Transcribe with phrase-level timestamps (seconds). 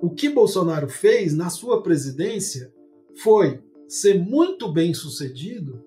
[0.00, 2.72] O que Bolsonaro fez na sua presidência
[3.22, 5.84] foi ser muito bem sucedido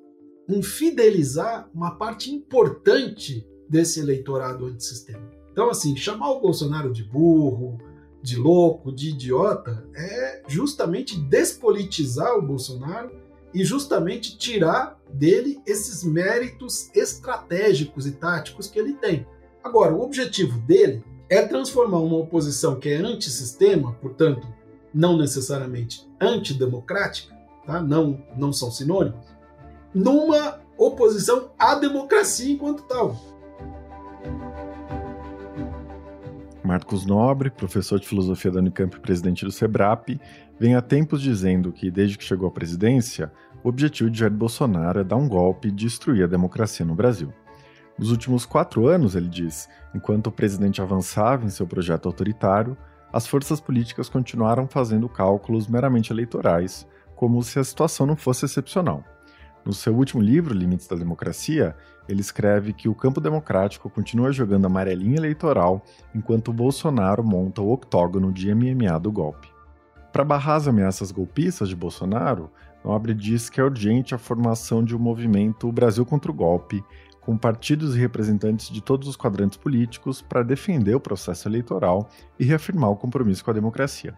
[0.50, 5.30] em fidelizar uma parte importante desse eleitorado antissistema.
[5.52, 7.78] Então, assim, chamar o Bolsonaro de burro,
[8.22, 13.12] de louco, de idiota, é justamente despolitizar o Bolsonaro
[13.54, 19.26] e justamente tirar dele esses méritos estratégicos e táticos que ele tem.
[19.64, 24.48] Agora, o objetivo dele é transformar uma oposição que é antissistema, portanto,
[24.94, 27.34] não necessariamente antidemocrática,
[27.66, 27.82] tá?
[27.82, 29.26] não, não são sinônimos,
[29.94, 33.16] numa oposição à democracia enquanto tal.
[36.64, 40.20] Marcos Nobre, professor de filosofia da Unicamp e presidente do SEBRAP,
[40.60, 43.32] vem há tempos dizendo que, desde que chegou à presidência,
[43.64, 47.34] o objetivo de Jair Bolsonaro é dar um golpe e destruir a democracia no Brasil.
[47.98, 52.78] Nos últimos quatro anos, ele diz, enquanto o presidente avançava em seu projeto autoritário,
[53.12, 59.04] as forças políticas continuaram fazendo cálculos meramente eleitorais, como se a situação não fosse excepcional.
[59.64, 61.76] No seu último livro, Limites da Democracia,
[62.10, 65.84] ele escreve que o campo democrático continua jogando amarelinha eleitoral
[66.16, 69.48] enquanto Bolsonaro monta o octógono de MMA do golpe.
[70.12, 72.50] Para barrar as ameaças golpistas de Bolsonaro,
[72.84, 76.84] Nobre diz que é urgente a formação de um movimento Brasil contra o golpe,
[77.22, 82.44] com partidos e representantes de todos os quadrantes políticos para defender o processo eleitoral e
[82.44, 84.16] reafirmar o compromisso com a democracia.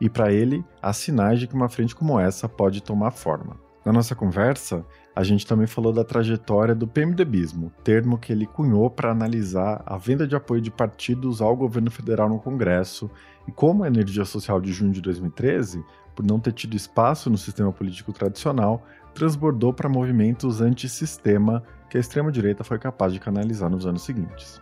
[0.00, 3.56] E para ele, há sinais de que uma frente como essa pode tomar forma.
[3.84, 4.84] Na nossa conversa,
[5.14, 9.96] a gente também falou da trajetória do PMDBismo, termo que ele cunhou para analisar a
[9.96, 13.08] venda de apoio de partidos ao governo federal no Congresso
[13.46, 15.84] e como a energia social de junho de 2013,
[16.16, 18.82] por não ter tido espaço no sistema político tradicional,
[19.14, 24.60] transbordou para movimentos antissistema que a extrema-direita foi capaz de canalizar nos anos seguintes.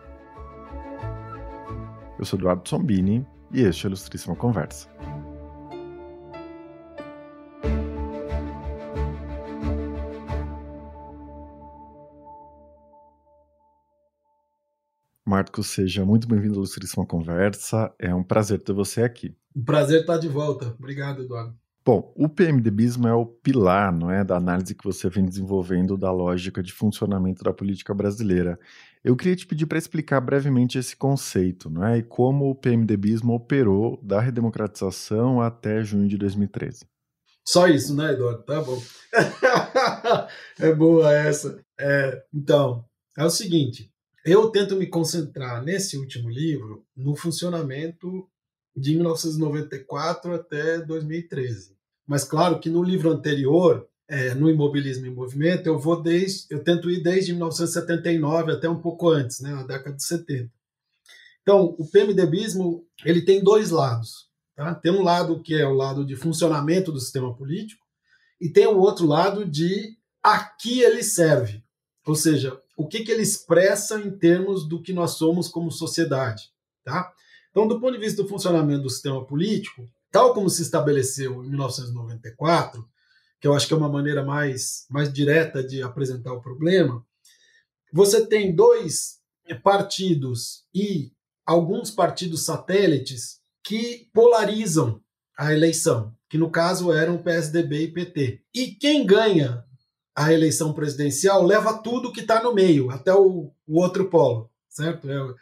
[2.17, 4.89] Eu sou Eduardo Sombini e este é a Ilustríssima Conversa.
[15.27, 17.93] Marcos, seja muito bem-vindo à Ilustríssima Conversa.
[17.99, 19.35] É um prazer ter você aqui.
[19.55, 20.67] Um prazer estar de volta.
[20.79, 21.57] Obrigado, Eduardo.
[21.87, 26.11] Bom, o PMDBismo é o pilar, não é, da análise que você vem desenvolvendo da
[26.11, 28.59] lógica de funcionamento da política brasileira.
[29.03, 33.35] Eu queria te pedir para explicar brevemente esse conceito, não é, e como o PMDBismo
[33.35, 36.87] operou da redemocratização até junho de 2013.
[37.47, 38.41] Só isso, né, Eduardo?
[38.41, 38.81] Tá bom.
[40.59, 41.63] é boa essa.
[41.79, 42.83] É, então,
[43.15, 43.91] é o seguinte:
[44.25, 48.27] eu tento me concentrar nesse último livro no funcionamento
[48.75, 51.74] de 1994 até 2013.
[52.07, 56.63] Mas claro que no livro anterior, é, no Imobilismo em Movimento, eu vou desde, eu
[56.63, 60.51] tento ir desde 1979 até um pouco antes, né, na década de 70.
[61.41, 64.29] Então, o PMDBismo ele tem dois lados.
[64.55, 64.73] Tá?
[64.73, 67.85] Tem um lado que é o lado de funcionamento do sistema político
[68.39, 71.63] e tem o outro lado de a que ele serve,
[72.05, 76.49] ou seja, o que, que ele expressa em termos do que nós somos como sociedade.
[76.83, 77.11] Tá?
[77.51, 81.49] Então, do ponto de vista do funcionamento do sistema político, tal como se estabeleceu em
[81.49, 82.87] 1994,
[83.41, 87.05] que eu acho que é uma maneira mais, mais direta de apresentar o problema,
[87.91, 89.19] você tem dois
[89.61, 91.11] partidos e
[91.45, 95.01] alguns partidos satélites que polarizam
[95.37, 98.41] a eleição, que no caso eram PSDB e PT.
[98.53, 99.65] E quem ganha
[100.15, 105.11] a eleição presidencial leva tudo que está no meio, até o, o outro polo, certo?
[105.11, 105.33] É,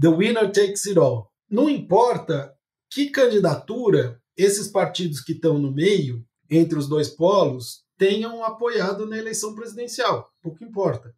[0.00, 1.32] the winner takes it all.
[1.50, 2.54] Não importa
[2.88, 9.18] que candidatura esses partidos que estão no meio, entre os dois polos, tenham apoiado na
[9.18, 10.30] eleição presidencial.
[10.42, 11.14] Pouco importa.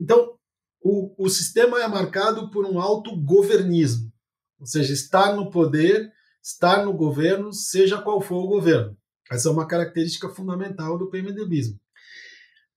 [0.00, 0.36] Então,
[0.82, 4.12] o, o sistema é marcado por um autogovernismo,
[4.58, 6.10] ou seja, estar no poder,
[6.42, 8.96] estar no governo, seja qual for o governo.
[9.30, 11.78] Essa é uma característica fundamental do PMDBismo.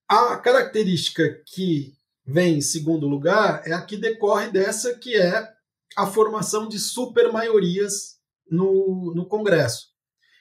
[0.07, 1.93] A característica que
[2.25, 5.49] vem em segundo lugar é a que decorre dessa, que é
[5.97, 8.20] a formação de supermaiorias
[8.51, 9.87] no, no Congresso.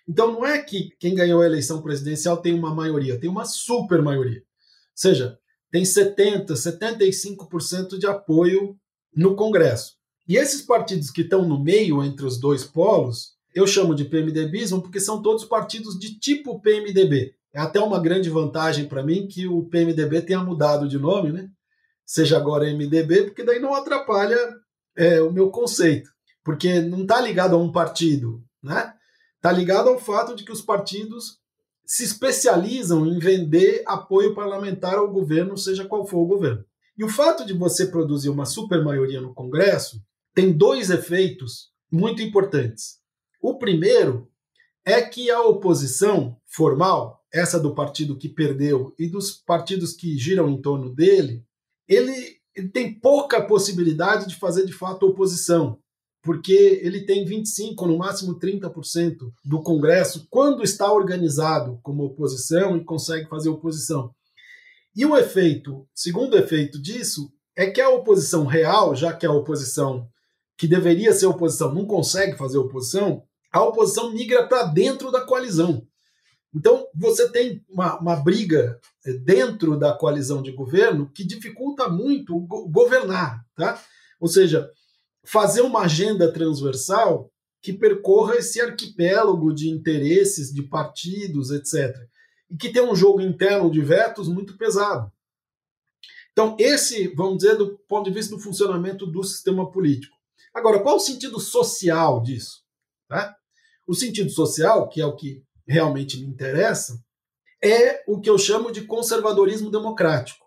[0.08, 4.02] Então não é que quem ganhou a eleição presidencial tem uma maioria, tem uma super
[4.02, 4.40] maioria.
[4.40, 5.38] Ou seja,
[5.70, 8.76] tem 70, 75% de apoio
[9.14, 9.94] no Congresso.
[10.28, 14.82] E esses partidos que estão no meio entre os dois polos, eu chamo de PMDBismo
[14.82, 17.34] porque são todos partidos de tipo PMDB.
[17.52, 21.48] É até uma grande vantagem para mim que o PMDB tenha mudado de nome, né?
[22.04, 24.36] Seja agora MDB, porque daí não atrapalha
[24.96, 26.10] é, o meu conceito
[26.50, 28.92] porque não está ligado a um partido, né?
[29.36, 31.38] Está ligado ao fato de que os partidos
[31.86, 36.64] se especializam em vender apoio parlamentar ao governo, seja qual for o governo.
[36.98, 40.02] E o fato de você produzir uma supermaioria no Congresso
[40.34, 42.98] tem dois efeitos muito importantes.
[43.40, 44.28] O primeiro
[44.84, 50.50] é que a oposição formal, essa do partido que perdeu e dos partidos que giram
[50.50, 51.44] em torno dele,
[51.86, 55.78] ele, ele tem pouca possibilidade de fazer de fato oposição,
[56.22, 62.84] porque ele tem 25, no máximo 30% do Congresso quando está organizado como oposição e
[62.84, 64.14] consegue fazer oposição.
[64.94, 70.08] E o efeito, segundo efeito disso, é que a oposição real, já que a oposição
[70.58, 75.86] que deveria ser oposição não consegue fazer oposição, a oposição migra para dentro da coalizão.
[76.54, 82.38] Então, você tem uma, uma, briga eh, dentro da coalizão de governo que dificulta muito
[82.40, 83.80] go governar, tá?
[84.20, 84.68] Ou seja,
[85.24, 87.30] fazer uma agenda transversal
[87.62, 91.94] que percorra esse arquipélago de interesses, de partidos, etc.
[92.50, 95.12] E que tem um jogo interno de vetos muito pesado.
[96.32, 100.16] Então, esse, vamos dizer, do ponto de vista do funcionamento do sistema político.
[100.54, 102.62] Agora, qual o sentido social disso?
[103.08, 103.36] Tá?
[103.86, 107.02] O sentido social, que é o que realmente me interessa,
[107.62, 110.46] é o que eu chamo de conservadorismo democrático.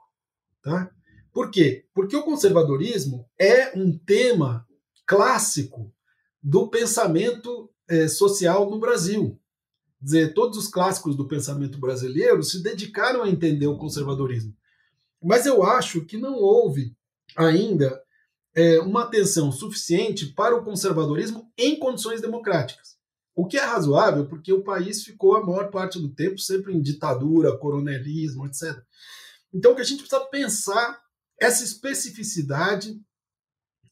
[0.64, 0.90] Tá?
[1.34, 1.86] Por quê?
[1.94, 4.68] Porque o conservadorismo é um tema
[5.06, 5.92] clássico
[6.42, 9.40] do pensamento é, social no Brasil.
[10.00, 14.56] Quer dizer, todos os clássicos do pensamento brasileiro se dedicaram a entender o conservadorismo.
[15.22, 16.96] Mas eu acho que não houve
[17.36, 18.02] ainda
[18.54, 22.98] é, uma atenção suficiente para o conservadorismo em condições democráticas.
[23.36, 26.82] O que é razoável, porque o país ficou a maior parte do tempo sempre em
[26.82, 28.78] ditadura, coronelismo, etc.
[29.52, 31.02] Então, o que a gente precisa pensar
[31.40, 33.00] essa especificidade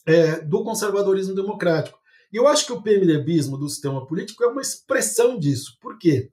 [0.05, 1.99] é, do conservadorismo democrático.
[2.31, 5.77] E eu acho que o PMDBismo do sistema político é uma expressão disso.
[5.81, 6.31] Por quê?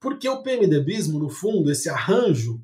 [0.00, 2.62] Porque o PMDBismo, no fundo, esse arranjo,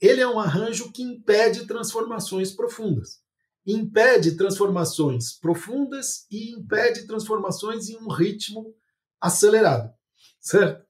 [0.00, 3.20] ele é um arranjo que impede transformações profundas
[3.66, 8.74] impede transformações profundas e impede transformações em um ritmo
[9.20, 9.92] acelerado,
[10.40, 10.84] certo?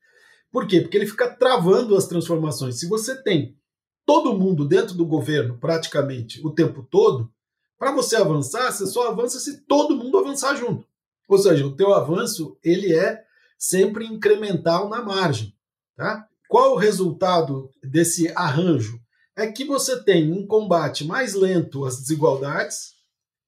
[0.53, 0.81] Por quê?
[0.81, 2.79] Porque ele fica travando as transformações.
[2.79, 3.57] Se você tem
[4.05, 7.31] todo mundo dentro do governo praticamente o tempo todo,
[7.79, 10.87] para você avançar, você só avança se todo mundo avançar junto.
[11.29, 13.25] Ou seja, o teu avanço ele é
[13.59, 15.55] sempre incremental na margem,
[15.97, 16.27] tá?
[16.49, 19.01] Qual o resultado desse arranjo?
[19.41, 22.95] é que você tem um combate mais lento às desigualdades,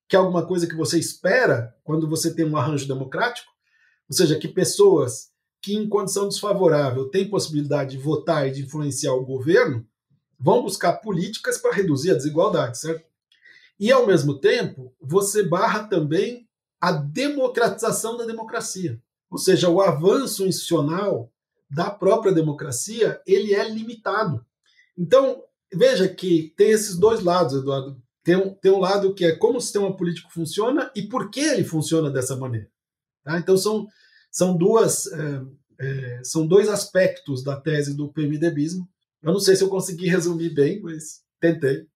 [0.09, 3.51] que é alguma coisa que você espera quando você tem um arranjo democrático,
[4.09, 9.13] ou seja, que pessoas que em condição desfavorável têm possibilidade de votar e de influenciar
[9.13, 9.87] o governo
[10.43, 13.05] vão buscar políticas para reduzir a desigualdade, certo?
[13.79, 16.49] E ao mesmo tempo, você barra também
[16.81, 19.01] a democratização da democracia,
[19.31, 21.31] ou seja, o avanço institucional
[21.71, 24.45] da própria democracia, ele é limitado.
[24.99, 25.43] Então,
[25.75, 28.01] Veja que tem esses dois lados, Eduardo.
[28.23, 31.41] Tem um, tem um lado que é como o sistema político funciona e por que
[31.41, 32.69] ele funciona dessa maneira.
[33.25, 33.39] Tá?
[33.39, 33.89] Então são,
[34.31, 35.43] são duas é,
[35.81, 38.89] é, são dois aspectos da tese do PMDBismo.
[39.23, 41.87] Eu não sei se eu consegui resumir bem, mas tentei.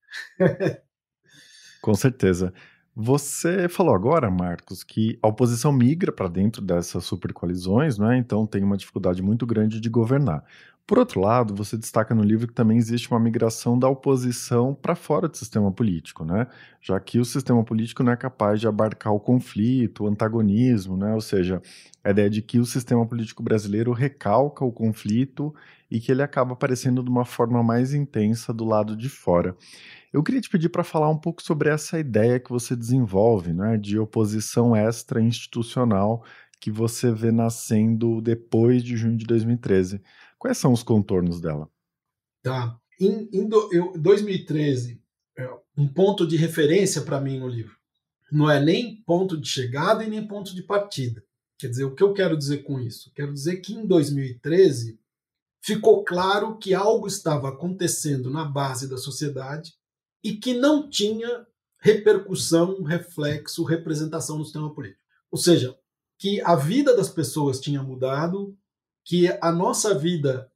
[1.83, 2.53] Com certeza.
[2.95, 8.17] Você falou agora, Marcos, que a oposição migra para dentro dessas supercoalizões, né?
[8.17, 10.43] então tem uma dificuldade muito grande de governar.
[10.87, 14.95] Por outro lado, você destaca no livro que também existe uma migração da oposição para
[14.95, 16.47] fora do sistema político, né?
[16.81, 21.13] Já que o sistema político não é capaz de abarcar o conflito, o antagonismo, né?
[21.13, 21.61] Ou seja,
[22.05, 25.53] a ideia de que o sistema político brasileiro recalca o conflito
[25.91, 29.57] e que ele acaba aparecendo de uma forma mais intensa do lado de fora.
[30.13, 33.77] Eu queria te pedir para falar um pouco sobre essa ideia que você desenvolve, né,
[33.77, 36.25] de oposição extra-institucional
[36.61, 40.01] que você vê nascendo depois de junho de 2013.
[40.39, 41.71] Quais são os contornos dela?
[42.43, 42.79] Tá.
[43.01, 45.03] Em, em do, eu, 2013,
[45.37, 47.77] é um ponto de referência para mim no livro.
[48.31, 51.23] Não é nem ponto de chegada e nem ponto de partida.
[51.59, 53.11] Quer dizer, o que eu quero dizer com isso?
[53.15, 54.99] Quero dizer que em 2013
[55.63, 59.75] ficou claro que algo estava acontecendo na base da sociedade
[60.23, 61.47] e que não tinha
[61.81, 65.03] repercussão, reflexo, representação no sistema político.
[65.31, 65.77] Ou seja,
[66.19, 68.57] que a vida das pessoas tinha mudado,
[69.07, 70.51] que a nossa vida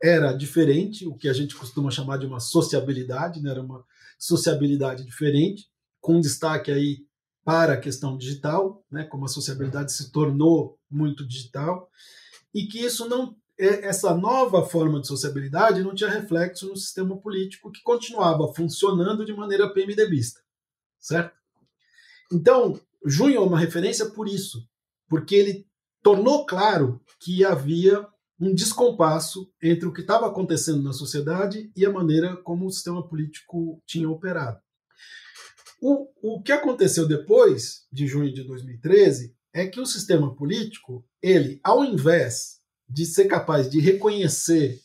[0.00, 3.50] era diferente, o que a gente costuma chamar de uma sociabilidade, né?
[3.50, 3.84] era uma
[4.16, 5.68] sociabilidade diferente,
[6.00, 7.04] com destaque aí
[7.44, 9.02] para a questão digital, né?
[9.02, 11.90] como a sociabilidade se tornou muito digital,
[12.54, 17.16] e que isso não é, essa nova forma de sociabilidade não tinha reflexo no sistema
[17.16, 20.40] político que continuava funcionando de maneira PMDBista,
[21.00, 21.34] certo?
[22.32, 24.64] Então, junho é uma referência por isso,
[25.08, 25.66] porque ele
[26.06, 28.06] tornou claro que havia
[28.38, 33.04] um descompasso entre o que estava acontecendo na sociedade e a maneira como o sistema
[33.08, 34.60] político tinha operado.
[35.82, 41.58] O, o que aconteceu depois de junho de 2013 é que o sistema político, ele,
[41.64, 44.78] ao invés de ser capaz de reconhecer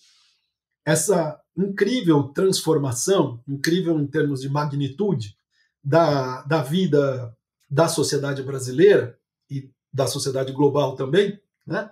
[0.84, 5.36] essa incrível transformação, incrível em termos de magnitude,
[5.84, 7.32] da, da vida
[7.70, 9.16] da sociedade brasileira
[9.48, 11.92] e da sociedade global também, né?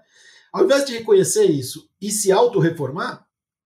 [0.51, 3.25] ao invés de reconhecer isso e se autorreformar,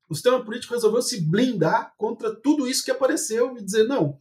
[0.09, 4.19] o sistema político resolveu se blindar contra tudo isso que apareceu e dizer: não,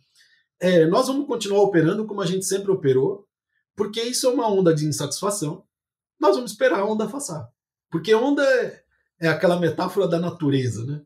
[0.60, 3.26] é, nós vamos continuar operando como a gente sempre operou,
[3.76, 5.64] porque isso é uma onda de insatisfação.
[6.20, 7.48] Nós vamos esperar a onda passar.
[7.90, 8.82] Porque onda é,
[9.20, 11.02] é aquela metáfora da natureza, né?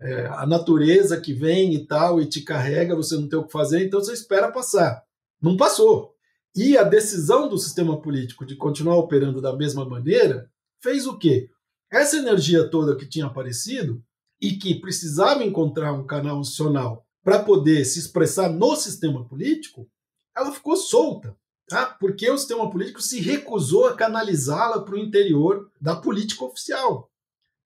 [0.00, 3.52] É, a natureza que vem e tal e te carrega, você não tem o que
[3.52, 5.02] fazer, então você espera passar.
[5.40, 6.15] Não passou.
[6.56, 11.50] E a decisão do sistema político de continuar operando da mesma maneira fez o quê?
[11.92, 14.02] Essa energia toda que tinha aparecido
[14.40, 19.86] e que precisava encontrar um canal institucional para poder se expressar no sistema político,
[20.34, 21.36] ela ficou solta,
[21.68, 21.86] tá?
[22.00, 27.10] porque o sistema político se recusou a canalizá-la para o interior da política oficial.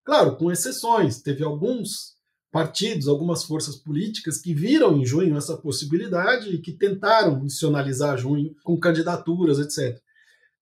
[0.05, 1.23] Claro, com exceções.
[1.23, 2.17] Teve alguns
[2.51, 8.55] partidos, algumas forças políticas que viram em junho essa possibilidade e que tentaram institucionalizar junho
[8.65, 10.01] com candidaturas, etc.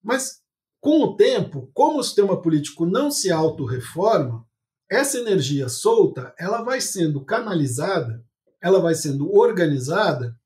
[0.03, 0.41] Mas,
[0.81, 4.47] com o tempo, como o sistema político não se autorreforma,
[4.91, 8.25] essa energia solta ela vai sendo canalizada
[8.61, 10.37] ela vai sendo organizada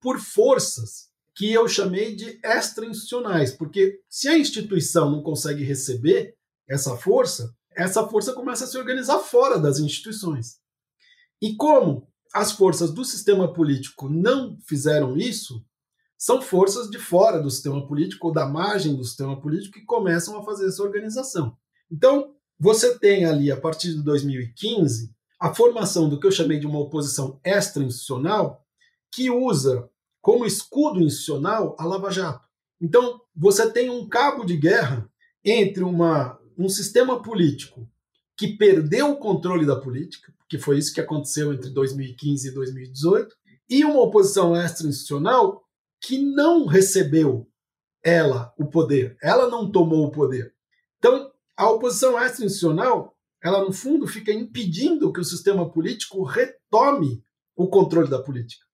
[0.00, 6.36] por forças que eu chamei de extra-institucionais, porque se a instituição não consegue receber
[6.68, 10.58] essa força, essa força começa a se organizar fora das instituições.
[11.40, 15.64] E como as forças do sistema político não fizeram isso,
[16.18, 20.38] são forças de fora do sistema político ou da margem do sistema político que começam
[20.38, 21.56] a fazer essa organização.
[21.90, 26.66] Então, você tem ali, a partir de 2015, a formação do que eu chamei de
[26.66, 28.64] uma oposição extra-institucional,
[29.12, 29.88] que usa
[30.20, 32.48] como escudo institucional a Lava Jato.
[32.80, 35.08] Então, você tem um cabo de guerra
[35.44, 37.88] entre uma, um sistema político
[38.36, 43.34] que perdeu o controle da política, que foi isso que aconteceu entre 2015 e 2018,
[43.68, 45.62] e uma oposição extra-institucional
[46.00, 47.48] que não recebeu
[48.02, 50.54] ela o poder, ela não tomou o poder.
[50.98, 53.14] Então, a oposição extra-institucional
[53.44, 57.22] ela no fundo fica impedindo que o sistema político retome
[57.54, 58.64] o controle da política.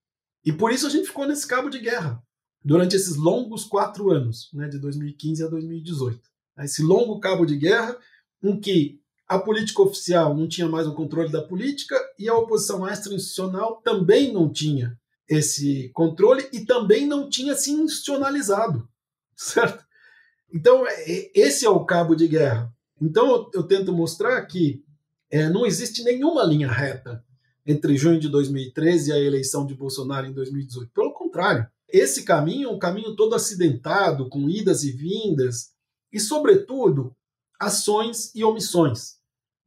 [0.45, 2.23] E por isso a gente ficou nesse cabo de guerra
[2.65, 6.21] durante esses longos quatro anos, né, de 2015 a 2018.
[6.61, 7.99] Esse longo cabo de guerra
[8.41, 9.00] em que
[9.31, 14.33] a política oficial não tinha mais o controle da política e a oposição extra-institucional também
[14.33, 18.89] não tinha esse controle e também não tinha se institucionalizado,
[19.37, 19.85] certo?
[20.53, 22.75] Então, é, esse é o cabo de guerra.
[23.01, 24.83] Então eu, eu tento mostrar que
[25.31, 27.25] é, não existe nenhuma linha reta
[27.65, 30.91] entre junho de 2013 e a eleição de Bolsonaro em 2018.
[30.93, 35.71] Pelo contrário, esse caminho é um caminho todo acidentado, com idas e vindas,
[36.13, 37.15] e, sobretudo,
[37.61, 39.20] ações e omissões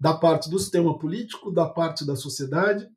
[0.03, 2.89] da parte do sistema político, da parte da sociedade,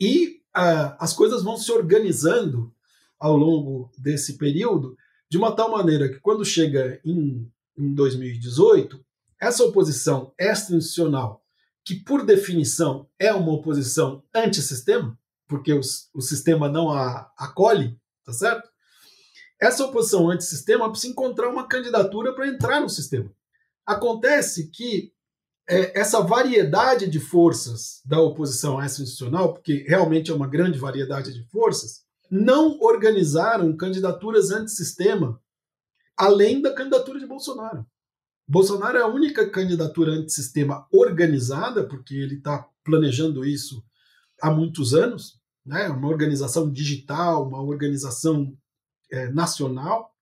[0.00, 2.72] e ah, as coisas vão se organizando
[3.20, 4.96] ao longo desse período
[5.28, 7.46] de uma tal maneira que, quando chega em,
[7.76, 9.04] em 2018,
[9.38, 11.44] essa oposição extra-institucional,
[11.84, 15.80] que por definição é uma oposição antissistema, porque o,
[16.14, 18.66] o sistema não a acolhe, tá certo?
[19.60, 23.30] Essa oposição antissistema precisa encontrar uma candidatura para entrar no sistema.
[23.84, 25.12] Acontece que
[25.68, 31.42] é, essa variedade de forças da oposição extra-institucional, porque realmente é uma grande variedade de
[31.48, 35.40] forças, não organizaram candidaturas antissistema
[36.16, 37.86] além da candidatura de Bolsonaro.
[38.48, 43.84] Bolsonaro é a única candidatura antissistema organizada, porque ele está planejando isso
[44.40, 45.88] há muitos anos, né?
[45.88, 48.56] uma organização digital, uma organização
[49.10, 50.14] é, nacional.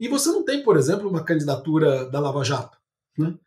[0.00, 2.78] E você não tem, por exemplo, uma candidatura da Lava Jato.
[3.16, 3.38] Né?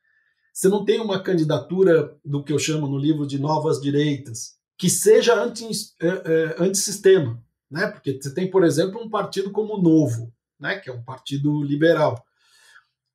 [0.53, 4.89] Você não tem uma candidatura do que eu chamo no livro de novas direitas, que
[4.89, 5.67] seja anti,
[5.99, 7.43] é, é, antissistema.
[7.69, 7.87] Né?
[7.87, 10.77] Porque você tem, por exemplo, um partido como o Novo, né?
[10.77, 12.23] que é um partido liberal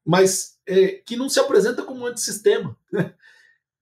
[0.09, 2.75] mas é, que não se apresenta como antissistema.
[2.91, 3.13] Né?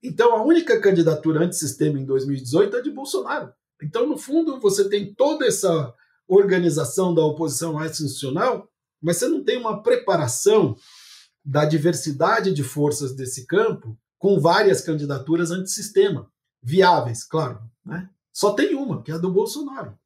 [0.03, 3.53] Então, a única candidatura antissistema em 2018 é de Bolsonaro.
[3.81, 5.93] Então, no fundo, você tem toda essa
[6.27, 8.69] organização da oposição mais institucional,
[9.01, 10.75] mas você não tem uma preparação
[11.47, 16.29] da diversidade de forças desse campo com várias candidaturas antissistema,
[16.61, 17.61] viáveis, claro.
[17.85, 18.09] Né?
[18.33, 19.97] Só tem uma, que é a do Bolsonaro.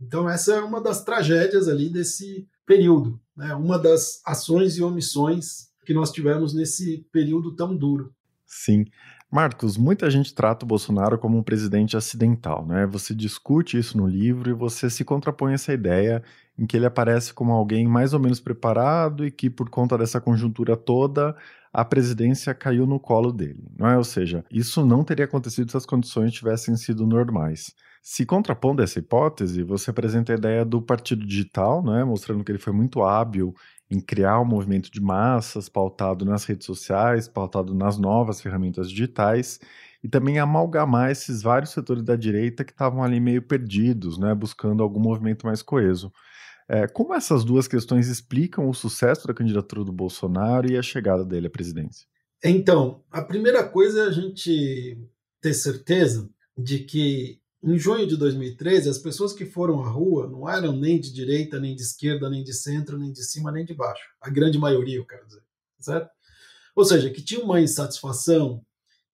[0.00, 3.52] Então, essa é uma das tragédias ali desse período, né?
[3.56, 8.14] uma das ações e omissões que nós tivemos nesse período tão duro.
[8.46, 8.84] Sim.
[9.28, 12.86] Marcos, muita gente trata o Bolsonaro como um presidente acidental, né?
[12.86, 16.22] Você discute isso no livro e você se contrapõe a essa ideia
[16.58, 20.20] em que ele aparece como alguém mais ou menos preparado e que, por conta dessa
[20.20, 21.36] conjuntura toda,
[21.72, 23.96] a presidência caiu no colo dele, não é?
[23.96, 27.74] Ou seja, isso não teria acontecido se as condições tivessem sido normais.
[28.00, 32.58] Se contrapondo essa hipótese, você apresenta a ideia do partido digital, né, mostrando que ele
[32.58, 33.54] foi muito hábil
[33.90, 39.58] em criar um movimento de massas pautado nas redes sociais, pautado nas novas ferramentas digitais
[40.02, 44.82] e também amalgamar esses vários setores da direita que estavam ali meio perdidos, né, buscando
[44.82, 46.12] algum movimento mais coeso.
[46.68, 51.24] É, como essas duas questões explicam o sucesso da candidatura do Bolsonaro e a chegada
[51.24, 52.06] dele à presidência?
[52.42, 54.98] Então, a primeira coisa é a gente
[55.40, 60.46] ter certeza de que em junho de 2013, as pessoas que foram à rua não
[60.46, 63.72] eram nem de direita, nem de esquerda, nem de centro, nem de cima, nem de
[63.72, 64.04] baixo.
[64.20, 65.42] A grande maioria, eu quero dizer.
[65.80, 66.10] Certo?
[66.76, 68.62] Ou seja, que tinha uma insatisfação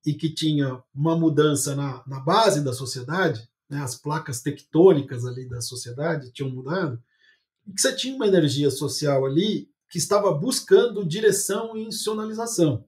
[0.04, 5.49] e que tinha uma mudança na, na base da sociedade, né, as placas tectônicas ali
[5.49, 7.00] da sociedade tinham mudado,
[7.70, 12.84] e que você tinha uma energia social ali que estava buscando direção e institucionalização,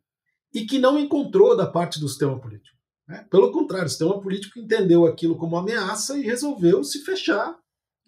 [0.52, 2.76] e que não encontrou da parte do sistema político.
[3.06, 3.24] Né?
[3.30, 7.56] Pelo contrário, o sistema político entendeu aquilo como ameaça e resolveu se fechar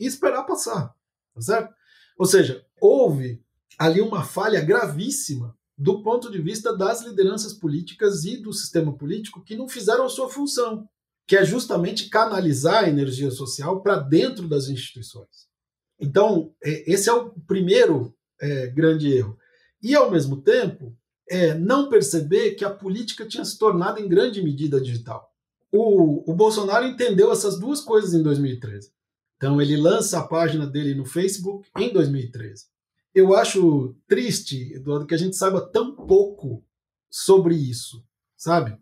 [0.01, 0.93] e esperar passar.
[1.33, 1.75] Tá certo?
[2.19, 3.41] Ou seja, houve
[3.79, 9.43] ali uma falha gravíssima do ponto de vista das lideranças políticas e do sistema político
[9.43, 10.89] que não fizeram a sua função,
[11.27, 15.54] que é justamente canalizar a energia social para dentro das instituições.
[15.99, 19.39] Então, é, esse é o primeiro é, grande erro.
[19.83, 20.97] E, ao mesmo tempo,
[21.29, 25.31] é, não perceber que a política tinha se tornado em grande medida digital.
[25.73, 28.93] O, o Bolsonaro entendeu essas duas coisas em 2013.
[29.37, 32.67] Então ele lança a página dele no Facebook em 2013.
[33.15, 36.65] Eu acho triste, Eduardo, que a gente saiba tão pouco
[37.11, 38.05] sobre isso,
[38.37, 38.77] sabe?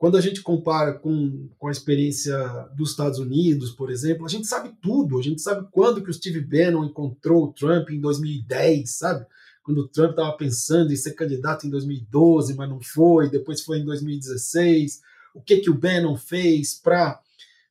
[0.00, 2.34] Quando a gente compara com, com a experiência
[2.74, 5.18] dos Estados Unidos, por exemplo, a gente sabe tudo.
[5.18, 9.26] A gente sabe quando que o Steve Bannon encontrou o Trump em 2010, sabe?
[9.62, 13.78] quando o Trump estava pensando em ser candidato em 2012, mas não foi, depois foi
[13.80, 15.02] em 2016.
[15.34, 17.20] O que, que o Bannon fez para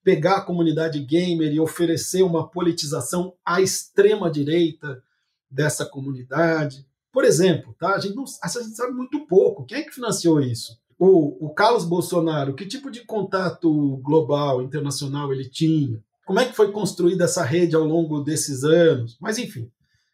[0.03, 5.01] pegar a comunidade gamer e oferecer uma politização à extrema direita
[5.49, 6.85] dessa comunidade?
[7.11, 7.95] Por exemplo, tá?
[7.95, 9.65] a, gente não, a gente sabe muito pouco.
[9.65, 10.79] Quem é que financiou isso?
[10.99, 16.03] O, o Carlos Bolsonaro, que tipo de contato global, internacional ele tinha?
[16.25, 19.17] Como é que foi construída essa rede ao longo desses anos?
[19.19, 19.71] Mas, enfim,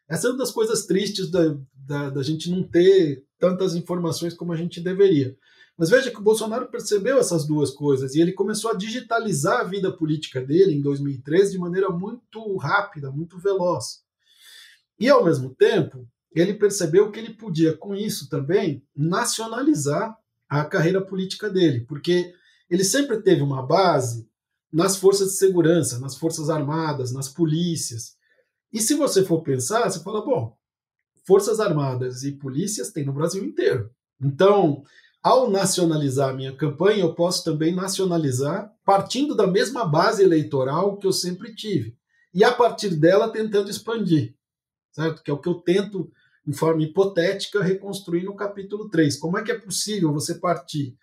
[0.07, 4.53] essa é uma das coisas tristes da, da, da gente não ter tantas informações como
[4.53, 5.35] a gente deveria.
[5.77, 9.65] Mas veja que o Bolsonaro percebeu essas duas coisas e ele começou a digitalizar a
[9.65, 14.03] vida política dele em 2013 de maneira muito rápida, muito veloz.
[14.99, 20.15] E, ao mesmo tempo, ele percebeu que ele podia, com isso também, nacionalizar
[20.61, 22.33] a carreira política dele, porque
[22.69, 24.27] ele sempre teve uma base
[24.71, 28.15] nas forças de segurança, nas forças armadas, nas polícias.
[28.73, 30.57] E se você for pensar, você fala, bom,
[31.25, 33.89] Forças Armadas e polícias tem no Brasil inteiro.
[34.21, 34.83] Então,
[35.23, 41.07] ao nacionalizar a minha campanha, eu posso também nacionalizar partindo da mesma base eleitoral que
[41.07, 41.97] eu sempre tive.
[42.31, 44.35] E a partir dela tentando expandir,
[44.91, 45.23] certo?
[45.23, 46.11] Que é o que eu tento,
[46.47, 49.17] em forma hipotética, reconstruir no capítulo 3.
[49.17, 50.95] Como é que é possível você partir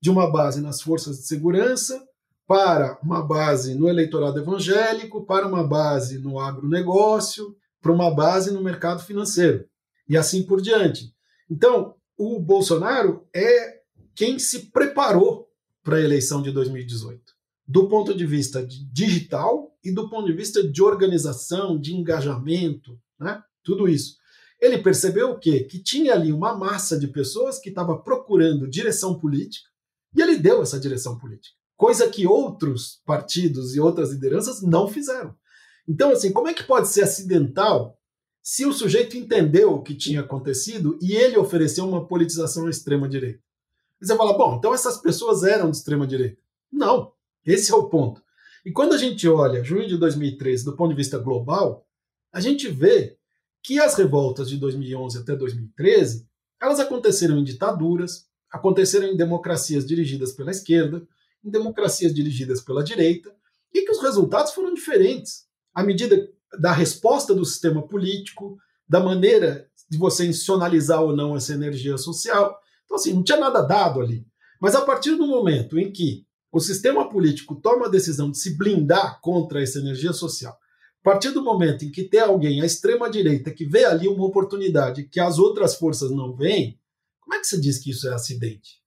[0.00, 2.06] de uma base nas forças de segurança
[2.46, 8.62] para uma base no eleitorado evangélico, para uma base no agronegócio, para uma base no
[8.62, 9.68] mercado financeiro
[10.08, 11.12] e assim por diante.
[11.50, 13.80] Então, o Bolsonaro é
[14.14, 15.48] quem se preparou
[15.82, 17.20] para a eleição de 2018,
[17.66, 22.98] do ponto de vista de digital e do ponto de vista de organização, de engajamento,
[23.18, 23.42] né?
[23.62, 24.17] Tudo isso.
[24.60, 25.64] Ele percebeu o quê?
[25.64, 29.68] Que tinha ali uma massa de pessoas que estava procurando direção política
[30.16, 35.34] e ele deu essa direção política, coisa que outros partidos e outras lideranças não fizeram.
[35.86, 37.96] Então, assim, como é que pode ser acidental
[38.42, 43.40] se o sujeito entendeu o que tinha acontecido e ele ofereceu uma politização à extrema-direita?
[44.00, 46.40] Você fala, bom, então essas pessoas eram de extrema-direita.
[46.70, 47.12] Não,
[47.44, 48.22] esse é o ponto.
[48.64, 51.86] E quando a gente olha junho de 2013 do ponto de vista global,
[52.32, 53.17] a gente vê
[53.68, 56.26] que as revoltas de 2011 até 2013
[56.58, 61.06] elas aconteceram em ditaduras, aconteceram em democracias dirigidas pela esquerda,
[61.44, 63.30] em democracias dirigidas pela direita,
[63.72, 68.56] e que os resultados foram diferentes à medida da resposta do sistema político,
[68.88, 72.58] da maneira de você institucionalizar ou não essa energia social.
[72.86, 74.26] Então, assim, não tinha nada dado ali.
[74.58, 78.56] Mas a partir do momento em que o sistema político toma a decisão de se
[78.56, 80.56] blindar contra essa energia social,
[81.00, 85.04] a partir do momento em que tem alguém à extrema-direita que vê ali uma oportunidade
[85.04, 86.78] que as outras forças não veem,
[87.20, 88.82] como é que você diz que isso é acidente?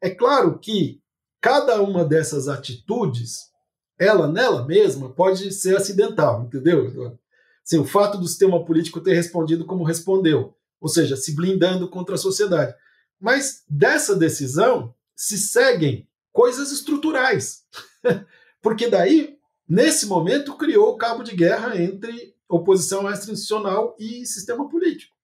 [0.00, 1.00] É claro que
[1.40, 3.50] cada uma dessas atitudes,
[3.98, 7.18] ela nela mesma pode ser acidental, entendeu?
[7.64, 12.16] Assim, o fato do sistema político ter respondido como respondeu, ou seja, se blindando contra
[12.16, 12.74] a sociedade.
[13.20, 17.62] Mas dessa decisão se seguem coisas estruturais.
[18.60, 19.36] Porque daí,
[19.68, 25.14] nesse momento, criou o cabo de guerra entre oposição extra-institucional e sistema político.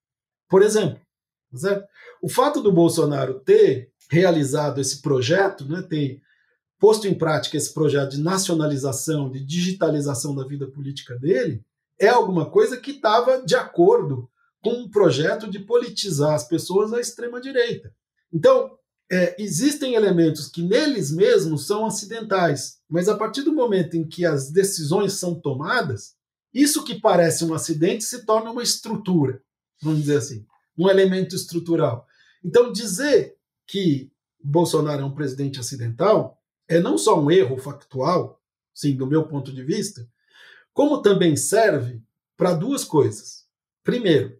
[0.48, 1.00] Por exemplo,
[1.54, 1.86] certo?
[2.22, 6.20] o fato do Bolsonaro ter realizado esse projeto, né, ter
[6.78, 11.62] posto em prática esse projeto de nacionalização, de digitalização da vida política dele,
[11.98, 14.30] é alguma coisa que estava de acordo
[14.62, 17.92] com um projeto de politizar as pessoas à extrema-direita.
[18.32, 18.77] Então,
[19.10, 24.26] é, existem elementos que neles mesmos são acidentais, mas a partir do momento em que
[24.26, 26.14] as decisões são tomadas,
[26.52, 29.42] isso que parece um acidente se torna uma estrutura,
[29.80, 32.06] vamos dizer assim, um elemento estrutural.
[32.44, 34.10] Então, dizer que
[34.42, 38.40] Bolsonaro é um presidente acidental é não só um erro factual,
[38.74, 40.06] sim, do meu ponto de vista,
[40.72, 42.02] como também serve
[42.36, 43.46] para duas coisas.
[43.82, 44.38] Primeiro,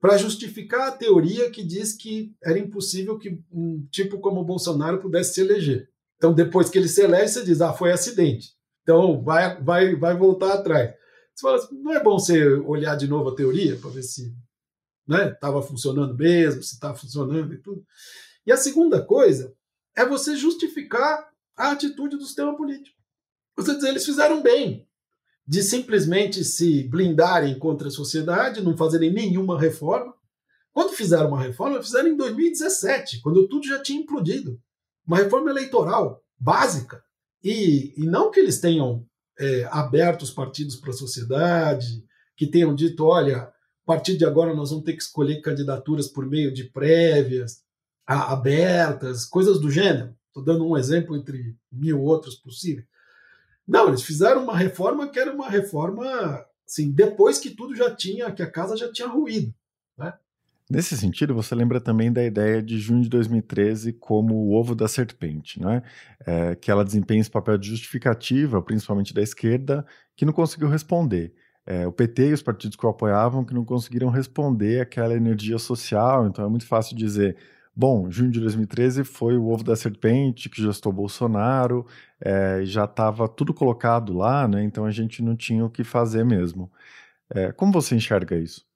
[0.00, 4.98] para justificar a teoria que diz que era impossível que um tipo como o Bolsonaro
[4.98, 5.90] pudesse se eleger.
[6.16, 8.54] Então, depois que ele se elege, você diz, ah, foi acidente.
[8.82, 10.94] Então, vai, vai, vai voltar atrás.
[11.34, 14.34] Você fala assim, não é bom você olhar de novo a teoria para ver se
[15.08, 17.84] estava né, funcionando mesmo, se está funcionando e tudo.
[18.46, 19.54] E a segunda coisa
[19.96, 22.96] é você justificar a atitude do sistema político.
[23.56, 24.88] Você dizer, eles fizeram bem
[25.50, 30.14] de simplesmente se blindarem contra a sociedade, não fazerem nenhuma reforma.
[30.72, 34.60] Quando fizeram uma reforma, fizeram em 2017, quando tudo já tinha implodido.
[35.04, 37.02] Uma reforma eleitoral básica.
[37.42, 39.04] E, e não que eles tenham
[39.40, 42.04] é, aberto os partidos para a sociedade,
[42.36, 43.52] que tenham dito: olha, a
[43.84, 47.64] partir de agora nós vamos ter que escolher candidaturas por meio de prévias,
[48.06, 50.14] abertas, coisas do gênero.
[50.28, 52.86] Estou dando um exemplo entre mil outros possíveis.
[53.66, 56.04] Não, eles fizeram uma reforma que era uma reforma,
[56.66, 59.54] assim, depois que tudo já tinha, que a casa já tinha ruído.
[59.96, 60.12] Né?
[60.70, 64.86] Nesse sentido, você lembra também da ideia de junho de 2013 como o ovo da
[64.86, 65.82] serpente, né?
[66.24, 71.34] É, que ela desempenha esse papel de justificativa, principalmente da esquerda, que não conseguiu responder.
[71.66, 75.58] É, o PT e os partidos que o apoiavam que não conseguiram responder aquela energia
[75.58, 77.36] social, então é muito fácil dizer
[77.74, 81.86] Bom, junho de 2013 foi o ovo da serpente que gestou Bolsonaro,
[82.20, 84.62] é, já estava tudo colocado lá, né?
[84.64, 86.70] Então a gente não tinha o que fazer mesmo.
[87.30, 88.66] É, como você enxerga isso?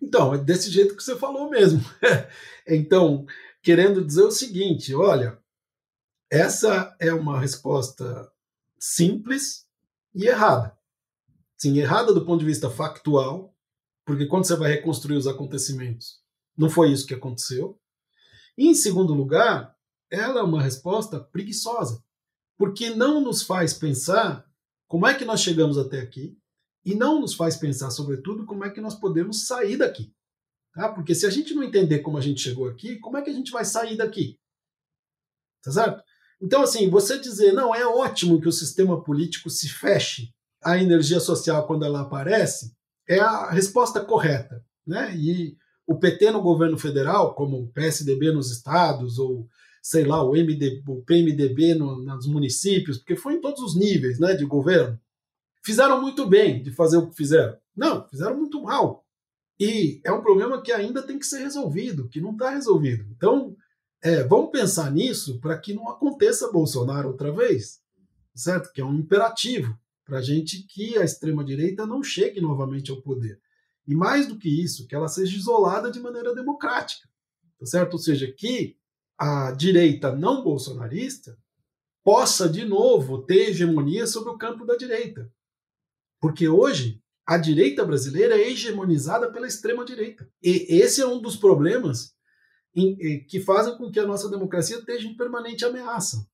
[0.00, 1.80] Então, é desse jeito que você falou mesmo.
[2.66, 3.26] então,
[3.62, 5.38] querendo dizer o seguinte: olha,
[6.30, 8.30] essa é uma resposta
[8.78, 9.66] simples
[10.14, 10.76] e errada.
[11.56, 13.54] Sim, errada do ponto de vista factual,
[14.04, 16.20] porque quando você vai reconstruir os acontecimentos,
[16.56, 17.78] não foi isso que aconteceu.
[18.60, 19.72] Em segundo lugar,
[20.10, 22.02] ela é uma resposta preguiçosa,
[22.56, 24.44] porque não nos faz pensar
[24.88, 26.36] como é que nós chegamos até aqui
[26.84, 30.12] e não nos faz pensar, sobretudo, como é que nós podemos sair daqui.
[30.74, 30.92] Tá?
[30.92, 33.32] Porque se a gente não entender como a gente chegou aqui, como é que a
[33.32, 34.36] gente vai sair daqui?
[35.62, 36.02] Tá certo?
[36.40, 41.20] Então, assim, você dizer, não, é ótimo que o sistema político se feche à energia
[41.20, 42.74] social quando ela aparece,
[43.08, 44.64] é a resposta correta.
[44.84, 45.14] Né?
[45.16, 45.57] E
[45.88, 49.48] o PT no governo federal, como o PSDB nos estados, ou
[49.82, 54.18] sei lá, o, MD, o PMDB no, nos municípios, porque foi em todos os níveis
[54.18, 55.00] né, de governo,
[55.64, 57.56] fizeram muito bem de fazer o que fizeram.
[57.74, 59.02] Não, fizeram muito mal.
[59.58, 63.06] E é um problema que ainda tem que ser resolvido, que não está resolvido.
[63.16, 63.56] Então,
[64.02, 67.80] é, vamos pensar nisso para que não aconteça Bolsonaro outra vez,
[68.34, 68.70] certo?
[68.72, 69.74] Que é um imperativo
[70.04, 73.40] para a gente que a extrema-direita não chegue novamente ao poder.
[73.88, 77.08] E mais do que isso, que ela seja isolada de maneira democrática,
[77.58, 77.94] tá certo?
[77.94, 78.76] Ou seja, que
[79.16, 81.38] a direita não bolsonarista
[82.04, 85.32] possa de novo ter hegemonia sobre o campo da direita.
[86.20, 90.30] Porque hoje a direita brasileira é hegemonizada pela extrema direita.
[90.42, 92.14] E esse é um dos problemas
[92.74, 96.26] em, que fazem com que a nossa democracia esteja em permanente ameaça.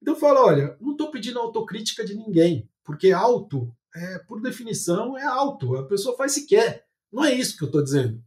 [0.00, 5.24] Então falo, olha, não estou pedindo autocrítica de ninguém, porque alto, é, por definição, é
[5.24, 5.76] alto.
[5.76, 6.86] A pessoa faz se quer.
[7.14, 8.20] Não é isso que eu estou dizendo.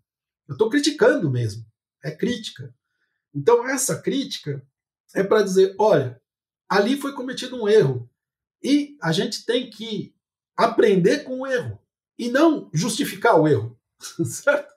[0.47, 1.65] Eu estou criticando mesmo.
[2.01, 2.73] É crítica.
[3.35, 4.65] Então, essa crítica
[5.13, 6.21] é para dizer: olha,
[6.69, 8.09] ali foi cometido um erro.
[8.63, 10.15] E a gente tem que
[10.55, 11.77] aprender com o erro.
[12.17, 13.77] E não justificar o erro.
[14.23, 14.73] Certo?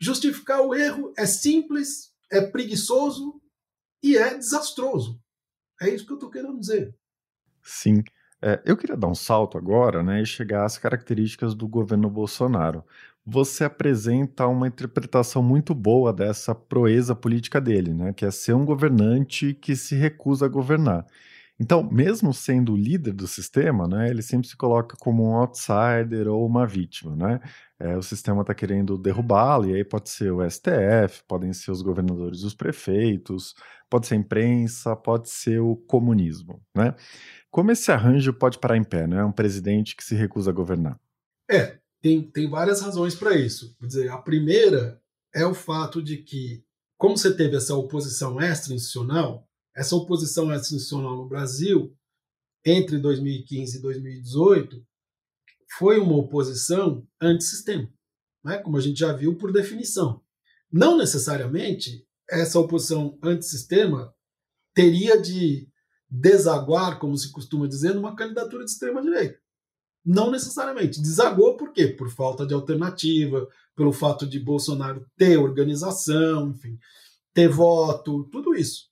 [0.00, 3.42] Justificar o erro é simples, é preguiçoso
[4.00, 5.20] e é desastroso.
[5.82, 6.96] É isso que eu estou querendo dizer.
[7.60, 8.04] Sim.
[8.40, 12.84] É, eu queria dar um salto agora né, e chegar às características do governo Bolsonaro.
[13.30, 18.12] Você apresenta uma interpretação muito boa dessa proeza política dele, né?
[18.12, 21.04] Que é ser um governante que se recusa a governar.
[21.60, 26.28] Então, mesmo sendo o líder do sistema, né, ele sempre se coloca como um outsider
[26.28, 27.40] ou uma vítima, né?
[27.80, 31.82] É, o sistema está querendo derrubá-lo, e aí pode ser o STF, podem ser os
[31.82, 33.54] governadores os prefeitos,
[33.90, 36.94] pode ser a imprensa, pode ser o comunismo, né?
[37.50, 39.24] Como esse arranjo pode parar em pé, né?
[39.24, 40.98] Um presidente que se recusa a governar.
[41.50, 43.74] É, tem, tem várias razões para isso.
[43.78, 45.00] Quer dizer, a primeira
[45.34, 46.64] é o fato de que,
[46.96, 51.96] como você teve essa oposição extra-institucional, essa oposição institucional no Brasil,
[52.64, 54.84] entre 2015 e 2018,
[55.78, 57.88] foi uma oposição antissistema,
[58.44, 58.58] né?
[58.58, 60.22] como a gente já viu por definição.
[60.70, 64.14] Não necessariamente essa oposição antissistema
[64.74, 65.68] teria de
[66.10, 69.38] desaguar, como se costuma dizer, numa candidatura de extrema-direita.
[70.10, 71.02] Não necessariamente.
[71.02, 71.86] Desagou por quê?
[71.86, 76.78] Por falta de alternativa, pelo fato de Bolsonaro ter organização, enfim,
[77.34, 78.88] ter voto, tudo isso.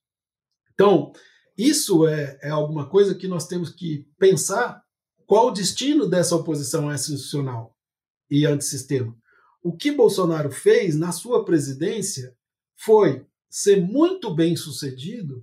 [0.75, 1.15] Então,
[1.57, 4.83] isso é, é alguma coisa que nós temos que pensar
[5.25, 7.75] qual o destino dessa oposição institucional
[8.31, 9.17] e antissistema.
[9.63, 12.37] O que Bolsonaro fez na sua presidência
[12.77, 15.43] foi ser muito bem sucedido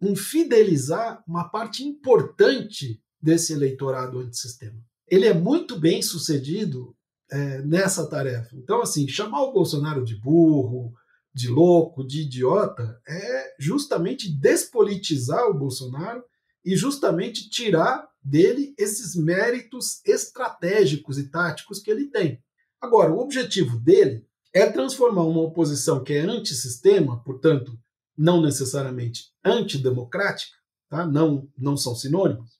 [0.00, 4.82] em fidelizar uma parte importante desse eleitorado antissistema.
[5.10, 6.94] Ele é muito bem sucedido
[7.30, 8.54] é, nessa tarefa.
[8.56, 10.92] Então, assim, chamar o Bolsonaro de burro,
[11.34, 16.22] de louco, de idiota, é justamente despolitizar o Bolsonaro
[16.64, 22.42] e justamente tirar dele esses méritos estratégicos e táticos que ele tem.
[22.80, 27.78] Agora, o objetivo dele é transformar uma oposição que é antissistema, portanto,
[28.16, 30.56] não necessariamente antidemocrática,
[30.88, 31.06] tá?
[31.06, 32.58] não, não são sinônimos,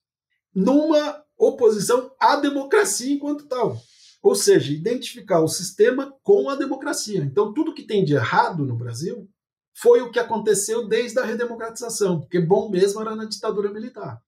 [0.55, 3.81] numa oposição à democracia enquanto tal.
[4.23, 7.21] Ou seja, identificar o sistema com a democracia.
[7.21, 9.27] Então, tudo que tem de errado no Brasil
[9.75, 14.21] foi o que aconteceu desde a redemocratização, porque bom mesmo era na ditadura militar.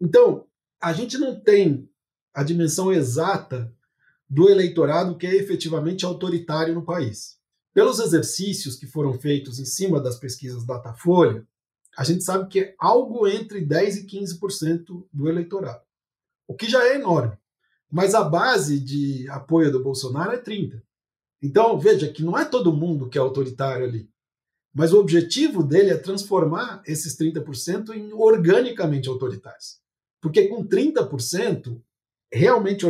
[0.00, 0.46] Então,
[0.82, 1.88] a gente não tem
[2.34, 3.72] a dimensão exata
[4.28, 7.38] do eleitorado que é efetivamente autoritário no país.
[7.72, 11.46] Pelos exercícios que foram feitos em cima das pesquisas Datafolha,
[11.96, 15.82] a gente sabe que é algo entre 10% e 15% do eleitorado,
[16.46, 17.36] o que já é enorme.
[17.90, 20.82] Mas a base de apoio do Bolsonaro é 30.
[21.42, 24.10] Então, veja que não é todo mundo que é autoritário ali.
[24.74, 29.78] Mas o objetivo dele é transformar esses 30% em organicamente autoritários.
[30.20, 31.80] Porque com 30%
[32.32, 32.84] realmente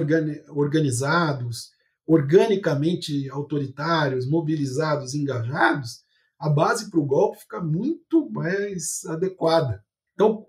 [0.49, 1.73] organizados,
[2.07, 6.03] organicamente autoritários, mobilizados, engajados,
[6.39, 9.85] a base para o golpe fica muito mais adequada.
[10.15, 10.47] Então,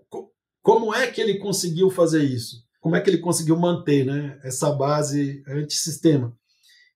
[0.62, 2.65] como é que ele conseguiu fazer isso?
[2.86, 6.32] Como é que ele conseguiu manter né, essa base antissistema?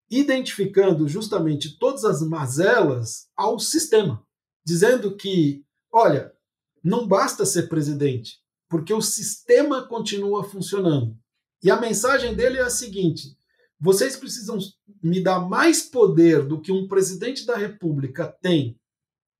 [0.09, 4.25] Identificando justamente todas as mazelas ao sistema,
[4.65, 6.33] dizendo que, olha,
[6.81, 11.19] não basta ser presidente, porque o sistema continua funcionando.
[11.61, 13.37] E a mensagem dele é a seguinte:
[13.81, 14.61] vocês precisam
[15.03, 18.79] me dar mais poder do que um presidente da República tem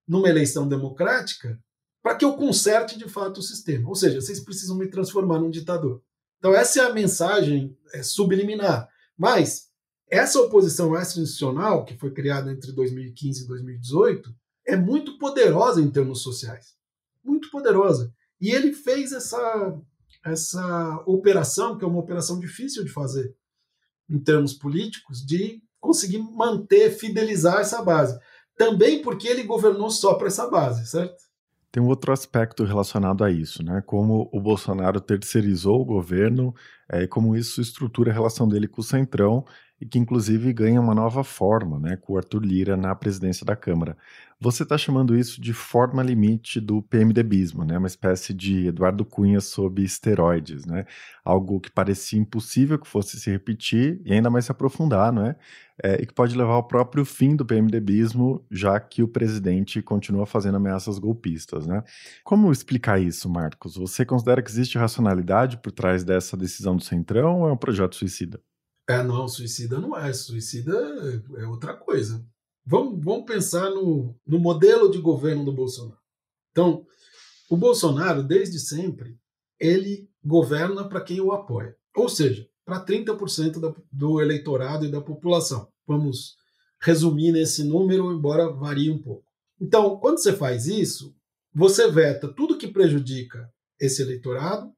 [0.05, 1.63] numa eleição democrática
[2.03, 3.89] para que eu conserte de fato o sistema.
[3.89, 6.03] Ou seja, vocês precisam me transformar num ditador.
[6.41, 8.89] Então, essa é a mensagem é, subliminar.
[9.17, 9.69] Mas
[10.11, 14.35] essa oposição extra-institucional, que foi criada entre 2015 e 2018,
[14.67, 16.75] é muito poderosa em termos sociais.
[17.23, 18.13] Muito poderosa.
[18.41, 19.79] E ele fez essa,
[20.25, 23.37] essa operação, que é uma operação difícil de fazer
[24.09, 28.19] em termos políticos, de conseguir manter, fidelizar essa base.
[28.57, 31.30] Também porque ele governou só para essa base, certo?
[31.73, 33.81] Tem um outro aspecto relacionado a isso, né?
[33.87, 36.55] Como o Bolsonaro terceirizou o governo,
[36.89, 39.45] é, como isso estrutura a relação dele com o Centrão
[39.81, 43.57] e que inclusive ganha uma nova forma, né, com o Arthur Lira na presidência da
[43.57, 43.97] Câmara.
[44.39, 49.41] Você está chamando isso de forma limite do PMDBismo, né, uma espécie de Eduardo Cunha
[49.41, 50.85] sob esteroides, né,
[51.25, 55.37] algo que parecia impossível que fosse se repetir e ainda mais se aprofundar, não é?
[55.83, 60.27] é e que pode levar ao próprio fim do PMDBismo, já que o presidente continua
[60.27, 61.83] fazendo ameaças golpistas, né?
[62.25, 63.77] Como explicar isso, Marcos?
[63.77, 67.97] Você considera que existe racionalidade por trás dessa decisão do Centrão ou é um projeto
[67.97, 68.41] suicida?
[68.91, 70.13] É, não, suicida não é.
[70.13, 70.73] Suicida
[71.37, 72.25] é outra coisa.
[72.67, 76.01] Vamos, vamos pensar no, no modelo de governo do Bolsonaro.
[76.51, 76.85] Então,
[77.49, 79.17] o Bolsonaro, desde sempre,
[79.59, 81.77] ele governa para quem o apoia.
[81.97, 85.69] Ou seja, para 30% da, do eleitorado e da população.
[85.87, 86.37] Vamos
[86.81, 89.25] resumir nesse número, embora varie um pouco.
[89.61, 91.15] Então, quando você faz isso,
[91.55, 93.49] você veta tudo que prejudica
[93.79, 94.73] esse eleitorado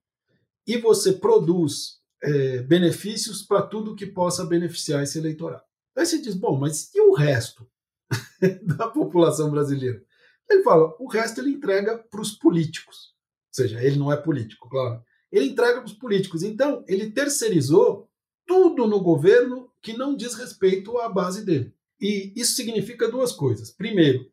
[0.67, 5.65] e você produz é, benefícios para tudo que possa beneficiar esse eleitorado.
[5.97, 7.69] Aí você diz, bom, mas e o resto
[8.63, 10.03] da população brasileira?
[10.49, 13.15] Ele fala, o resto ele entrega para os políticos.
[13.49, 15.03] Ou seja, ele não é político, claro.
[15.31, 16.43] Ele entrega para os políticos.
[16.43, 18.09] Então, ele terceirizou
[18.47, 21.75] tudo no governo que não diz respeito à base dele.
[22.01, 23.71] E isso significa duas coisas.
[23.71, 24.31] Primeiro,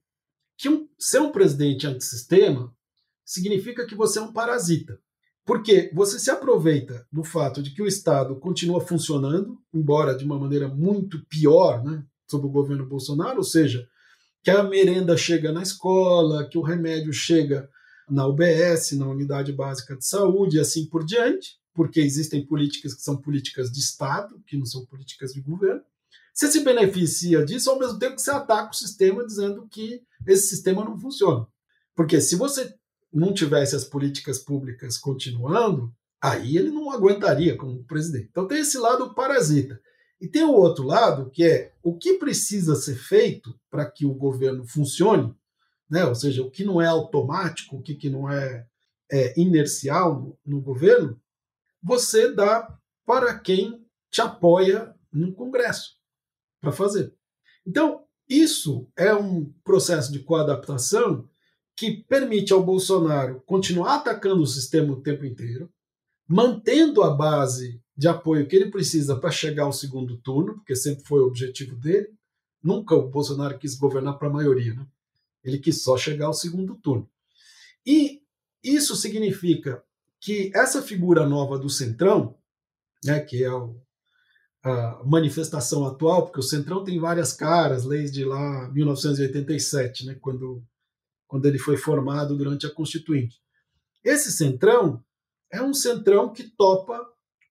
[0.57, 2.75] que um, ser um presidente antissistema
[3.23, 4.99] significa que você é um parasita.
[5.49, 10.37] Porque você se aproveita do fato de que o Estado continua funcionando, embora de uma
[10.37, 13.83] maneira muito pior, né, sob o governo Bolsonaro, ou seja,
[14.43, 17.67] que a merenda chega na escola, que o remédio chega
[18.07, 23.01] na UBS, na Unidade Básica de Saúde e assim por diante, porque existem políticas que
[23.01, 25.81] são políticas de Estado, que não são políticas de governo.
[26.31, 30.47] Você se beneficia disso ao mesmo tempo que você ataca o sistema dizendo que esse
[30.47, 31.47] sistema não funciona.
[31.95, 32.71] Porque se você
[33.11, 38.27] não tivesse as políticas públicas continuando, aí ele não aguentaria como presidente.
[38.29, 39.79] Então tem esse lado parasita.
[40.21, 44.13] E tem o outro lado, que é o que precisa ser feito para que o
[44.13, 45.33] governo funcione,
[45.89, 46.05] né?
[46.05, 48.67] ou seja, o que não é automático, o que, que não é,
[49.09, 51.19] é inercial no, no governo,
[51.81, 55.97] você dá para quem te apoia no Congresso
[56.59, 57.13] para fazer.
[57.65, 61.28] Então, isso é um processo de coadaptação
[61.79, 65.71] que permite ao Bolsonaro continuar atacando o sistema o tempo inteiro,
[66.27, 71.05] mantendo a base de apoio que ele precisa para chegar ao segundo turno, porque sempre
[71.05, 72.09] foi o objetivo dele.
[72.61, 74.85] Nunca o Bolsonaro quis governar para a maioria, né?
[75.41, 77.09] ele quis só chegar ao segundo turno.
[77.85, 78.21] E
[78.61, 79.81] isso significa
[80.19, 82.35] que essa figura nova do Centrão,
[83.05, 83.79] né, que é o,
[84.61, 90.61] a manifestação atual, porque o Centrão tem várias caras, desde lá 1987, né, quando,
[91.29, 93.39] quando ele foi formado durante a Constituinte.
[94.03, 95.01] Esse Centrão
[95.51, 96.99] é um Centrão que topa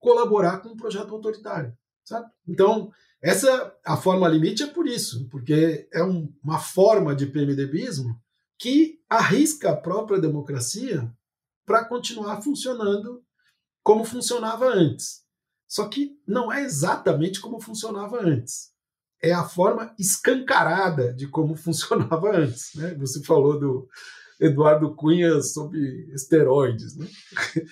[0.01, 1.73] colaborar com um projeto autoritário,
[2.05, 2.29] sabe?
[2.47, 8.21] Então, essa a forma limite é por isso, porque é um, uma forma de PMDBismo
[8.59, 11.11] que arrisca a própria democracia
[11.65, 13.23] para continuar funcionando
[13.83, 15.23] como funcionava antes.
[15.69, 18.73] Só que não é exatamente como funcionava antes.
[19.23, 22.75] É a forma escancarada de como funcionava antes.
[22.75, 22.95] Né?
[22.95, 23.89] Você falou do
[24.41, 25.81] Eduardo Cunha sobre
[26.13, 26.97] esteroides.
[26.97, 27.07] Né?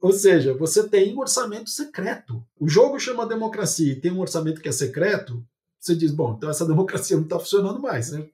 [0.00, 2.42] Ou seja, você tem um orçamento secreto.
[2.58, 5.44] O jogo chama democracia e tem um orçamento que é secreto.
[5.78, 8.10] Você diz, bom, então essa democracia não está funcionando mais.
[8.10, 8.26] Né?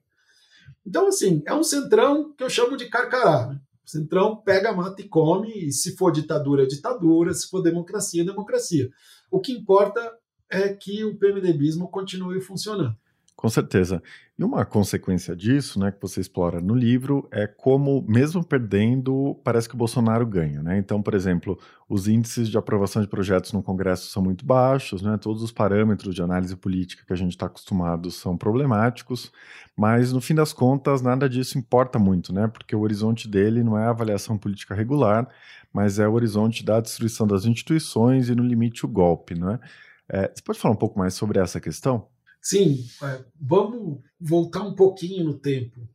[0.85, 3.47] Então, assim, é um centrão que eu chamo de carcará.
[3.47, 3.59] Né?
[3.85, 8.25] Centrão pega, mata e come, e se for ditadura, é ditadura, se for democracia, é
[8.25, 8.89] democracia.
[9.31, 10.13] O que importa
[10.49, 12.95] é que o PMDBismo continue funcionando.
[13.37, 14.01] Com certeza.
[14.35, 19.69] E uma consequência disso, né, que você explora no livro, é como, mesmo perdendo, parece
[19.69, 20.63] que o Bolsonaro ganha.
[20.63, 20.79] Né?
[20.79, 21.55] Então, por exemplo,
[21.87, 25.19] os índices de aprovação de projetos no Congresso são muito baixos, né?
[25.21, 29.31] todos os parâmetros de análise política que a gente está acostumado são problemáticos,
[29.75, 32.47] mas no fim das contas, nada disso importa muito, né?
[32.47, 35.29] porque o horizonte dele não é a avaliação política regular,
[35.71, 39.35] mas é o horizonte da destruição das instituições e, no limite, o golpe.
[39.35, 39.59] Né?
[39.59, 42.09] É, você pode falar um pouco mais sobre essa questão?
[42.41, 45.87] Sim, é, vamos voltar um pouquinho no tempo,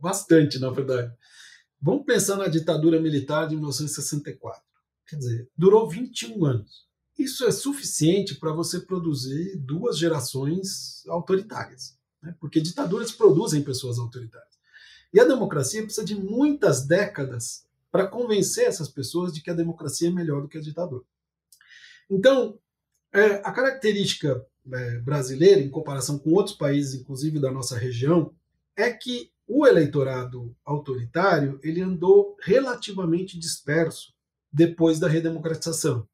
[0.00, 1.12] bastante, na verdade.
[1.80, 4.62] Vamos pensar na ditadura militar de 1964.
[5.06, 6.86] Quer dizer, durou 21 anos.
[7.18, 12.34] Isso é suficiente para você produzir duas gerações autoritárias, né?
[12.40, 14.52] porque ditaduras produzem pessoas autoritárias.
[15.12, 20.08] E a democracia precisa de muitas décadas para convencer essas pessoas de que a democracia
[20.08, 21.04] é melhor do que a ditadura.
[22.10, 22.58] Então,
[23.12, 28.34] é, a característica é, brasileira, em comparação com outros países, inclusive da nossa região,
[28.76, 34.14] é que o eleitorado autoritário ele andou relativamente disperso
[34.52, 36.06] depois da redemocratização.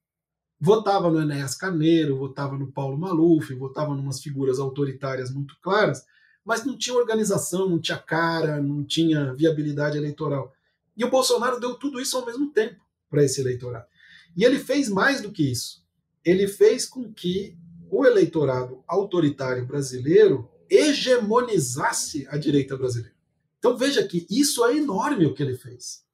[0.61, 6.05] Votava no Enéas Carneiro, votava no Paulo Maluf, votava em umas figuras autoritárias muito claras,
[6.45, 10.53] mas não tinha organização, não tinha cara, não tinha viabilidade eleitoral.
[10.97, 13.87] E o Bolsonaro deu tudo isso ao mesmo tempo para esse eleitorado.
[14.37, 15.85] E ele fez mais do que isso.
[16.25, 17.57] Ele fez com que
[17.91, 23.17] o eleitorado autoritário brasileiro hegemonizasse a direita brasileira.
[23.59, 26.05] Então veja que isso é enorme o que ele fez.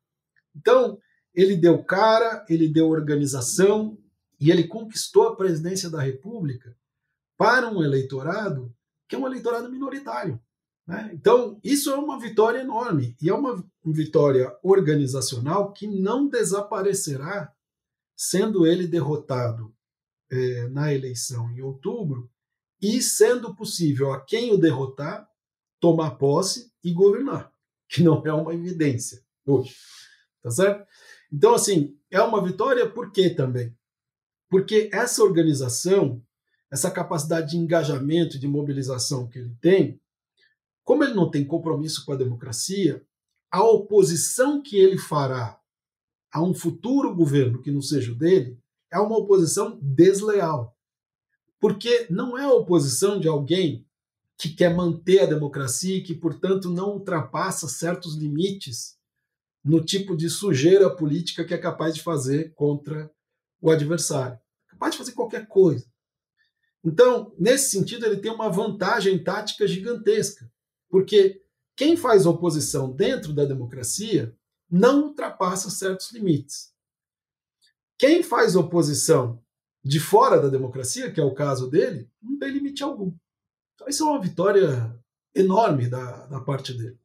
[0.55, 0.99] Então,
[1.35, 3.99] ele deu cara, ele deu organização
[4.41, 6.77] e ele conquistou a presidência da República
[7.37, 8.73] para um eleitorado
[9.09, 10.41] que é um eleitorado minoritário.
[10.87, 11.11] Né?
[11.13, 17.53] Então, isso é uma vitória enorme e é uma vitória organizacional que não desaparecerá
[18.29, 19.75] sendo ele derrotado
[20.31, 22.31] é, na eleição em outubro,
[22.81, 25.29] e sendo possível a quem o derrotar
[25.81, 27.53] tomar posse e governar,
[27.89, 29.75] que não é uma evidência hoje.
[30.43, 30.87] Tá certo?
[31.33, 33.77] Então, assim, é uma vitória por quê também?
[34.49, 36.23] Porque essa organização
[36.75, 40.01] essa capacidade de engajamento, de mobilização que ele tem,
[40.83, 43.01] como ele não tem compromisso com a democracia,
[43.49, 45.57] a oposição que ele fará
[46.35, 48.59] a um futuro governo que não seja o dele
[48.91, 50.77] é uma oposição desleal.
[51.61, 53.87] Porque não é a oposição de alguém
[54.37, 58.99] que quer manter a democracia e que, portanto, não ultrapassa certos limites
[59.65, 63.09] no tipo de sujeira política que é capaz de fazer contra
[63.61, 64.37] o adversário.
[64.67, 65.87] Capaz de fazer qualquer coisa.
[66.85, 70.51] Então, nesse sentido, ele tem uma vantagem tática gigantesca,
[70.91, 71.41] porque
[71.77, 74.37] quem faz oposição dentro da democracia
[74.75, 76.75] não ultrapassa certos limites.
[77.97, 79.41] Quem faz oposição
[79.85, 83.15] de fora da democracia, que é o caso dele, não tem limite algum.
[83.75, 84.93] Então, isso é uma vitória
[85.33, 86.99] enorme da, da parte dele.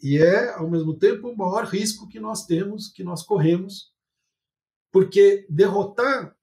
[0.00, 3.92] E é, ao mesmo tempo, o maior risco que nós temos, que nós corremos,
[4.92, 6.36] porque derrotar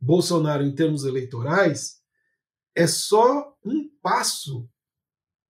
[0.00, 2.00] Bolsonaro em termos eleitorais
[2.76, 4.68] é só um passo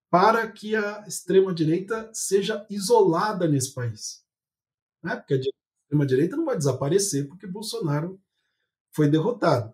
[0.08, 4.21] para que a extrema-direita seja isolada nesse país.
[5.02, 5.16] Né?
[5.16, 8.20] Porque a extrema-direita não vai desaparecer porque Bolsonaro
[8.92, 9.72] foi derrotado.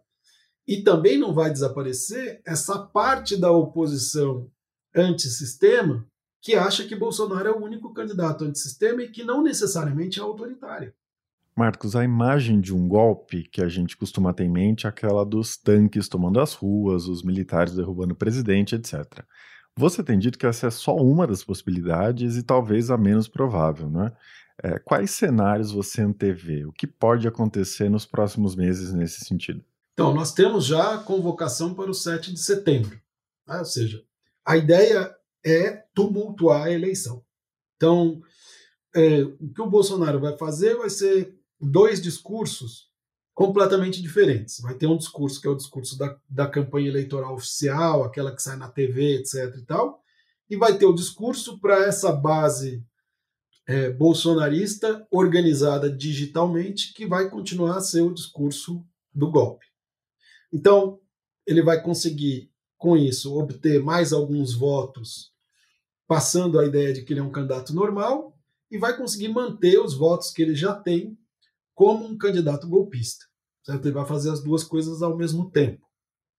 [0.66, 4.50] E também não vai desaparecer essa parte da oposição
[4.94, 6.06] antissistema
[6.40, 10.92] que acha que Bolsonaro é o único candidato antissistema e que não necessariamente é autoritário.
[11.56, 15.24] Marcos, a imagem de um golpe que a gente costuma ter em mente é aquela
[15.24, 19.24] dos tanques tomando as ruas, os militares derrubando o presidente, etc.
[19.76, 23.90] Você tem dito que essa é só uma das possibilidades e talvez a menos provável,
[23.90, 24.12] não é?
[24.62, 26.64] É quais cenários você antevê?
[26.64, 29.64] O que pode acontecer nos próximos meses nesse sentido?
[29.92, 33.00] Então, nós temos já a convocação para o 7 de setembro.
[33.46, 33.58] Né?
[33.58, 34.02] Ou seja,
[34.44, 37.24] a ideia é tumultuar a eleição.
[37.76, 38.20] Então,
[38.94, 42.88] é, o que o Bolsonaro vai fazer vai ser dois discursos
[43.34, 44.60] completamente diferentes.
[44.60, 48.42] Vai ter um discurso que é o discurso da, da campanha eleitoral oficial, aquela que
[48.42, 49.54] sai na TV, etc.
[49.56, 50.02] e tal,
[50.50, 52.84] e vai ter o discurso para essa base
[53.68, 58.82] é, bolsonarista organizada digitalmente, que vai continuar a ser o discurso
[59.14, 59.66] do golpe.
[60.50, 60.98] Então,
[61.46, 65.34] ele vai conseguir, com isso, obter mais alguns votos,
[66.06, 68.34] passando a ideia de que ele é um candidato normal,
[68.70, 71.18] e vai conseguir manter os votos que ele já tem
[71.74, 73.26] como um candidato golpista.
[73.62, 73.84] Certo?
[73.84, 75.86] Ele vai fazer as duas coisas ao mesmo tempo.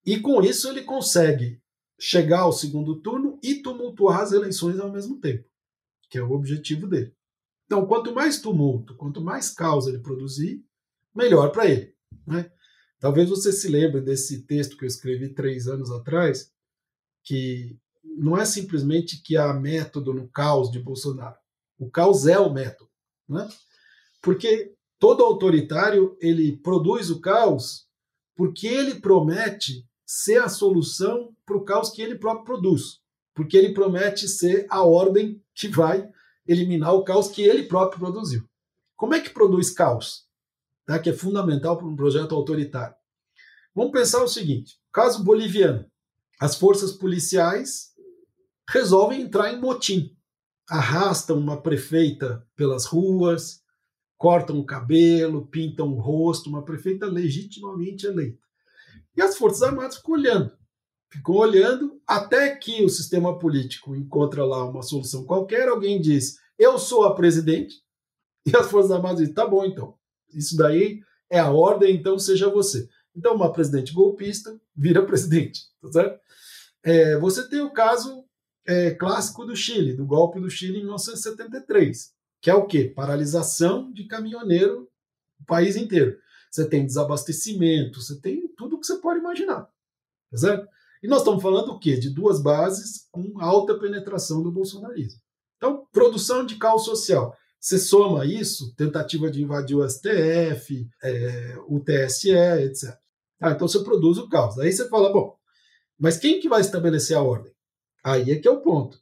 [0.04, 1.62] E com isso ele consegue
[1.96, 5.44] chegar ao segundo turno e tumultuar as eleições ao mesmo tempo,
[6.08, 7.14] que é o objetivo dele.
[7.70, 10.64] Então, quanto mais tumulto, quanto mais causa ele produzir,
[11.14, 11.94] melhor para ele.
[12.26, 12.50] Né?
[12.98, 16.52] Talvez você se lembre desse texto que eu escrevi três anos atrás,
[17.22, 21.36] que não é simplesmente que há método no caos de Bolsonaro.
[21.78, 22.90] O caos é o método.
[23.28, 23.48] Né?
[24.20, 27.86] Porque Todo autoritário ele produz o caos
[28.36, 33.00] porque ele promete ser a solução para o caos que ele próprio produz,
[33.34, 36.06] porque ele promete ser a ordem que vai
[36.50, 38.42] eliminar o caos que ele próprio produziu.
[38.96, 40.26] Como é que produz caos?
[40.84, 40.98] Tá?
[40.98, 42.94] Que é fundamental para um projeto autoritário.
[43.74, 45.86] Vamos pensar o seguinte: caso boliviano,
[46.40, 47.90] as forças policiais
[48.68, 50.16] resolvem entrar em motim,
[50.68, 53.60] arrastam uma prefeita pelas ruas,
[54.18, 58.44] cortam o cabelo, pintam o rosto, uma prefeita legitimamente eleita.
[59.16, 60.52] E as Forças Armadas ficam olhando.
[61.12, 66.78] Ficam olhando até que o sistema político encontra lá uma solução qualquer, alguém diz, eu
[66.78, 67.82] sou a presidente,
[68.46, 69.94] e as Forças Armadas dizem, tá bom então,
[70.32, 72.88] isso daí é a ordem, então seja você.
[73.14, 76.20] Então uma presidente golpista vira presidente, tá certo?
[76.82, 78.24] É, você tem o caso
[78.66, 82.84] é, clássico do Chile, do golpe do Chile em 1973 que é o quê?
[82.84, 84.88] Paralisação de caminhoneiro
[85.40, 86.18] o país inteiro.
[86.50, 89.62] Você tem desabastecimento, você tem tudo que você pode imaginar.
[90.30, 90.68] Tá certo?
[91.02, 91.96] E nós estamos falando o quê?
[91.96, 95.20] De duas bases com alta penetração do bolsonarismo.
[95.60, 97.36] Então, produção de caos social.
[97.60, 102.96] Você soma isso, tentativa de invadir o STF, é, o TSE, etc.
[103.38, 104.58] Ah, então você produz o caos.
[104.58, 105.36] Aí você fala, bom,
[105.98, 107.52] mas quem que vai estabelecer a ordem?
[108.02, 108.98] Aí é que é o ponto.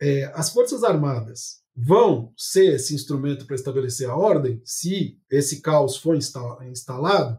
[0.00, 5.96] É, as Forças Armadas vão ser esse instrumento para estabelecer a ordem, se esse caos
[5.96, 7.38] for instalado,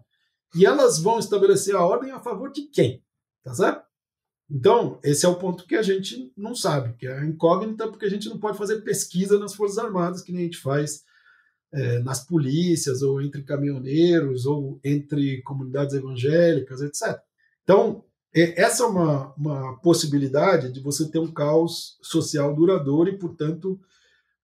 [0.53, 3.01] e elas vão estabelecer a ordem a favor de quem?
[3.43, 3.88] Tá certo?
[4.49, 8.05] Então, esse é o ponto que a gente não sabe, que é a incógnita, porque
[8.05, 11.03] a gente não pode fazer pesquisa nas Forças Armadas, que nem a gente faz
[11.71, 17.19] é, nas polícias, ou entre caminhoneiros, ou entre comunidades evangélicas, etc.
[17.63, 23.79] Então, essa é uma, uma possibilidade de você ter um caos social duradouro e, portanto,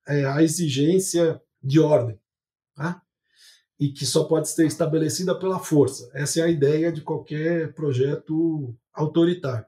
[0.08, 2.20] é, a exigência de ordem.
[2.76, 3.01] Tá?
[3.80, 6.10] e que só pode ser estabelecida pela força.
[6.14, 9.66] Essa é a ideia de qualquer projeto autoritário.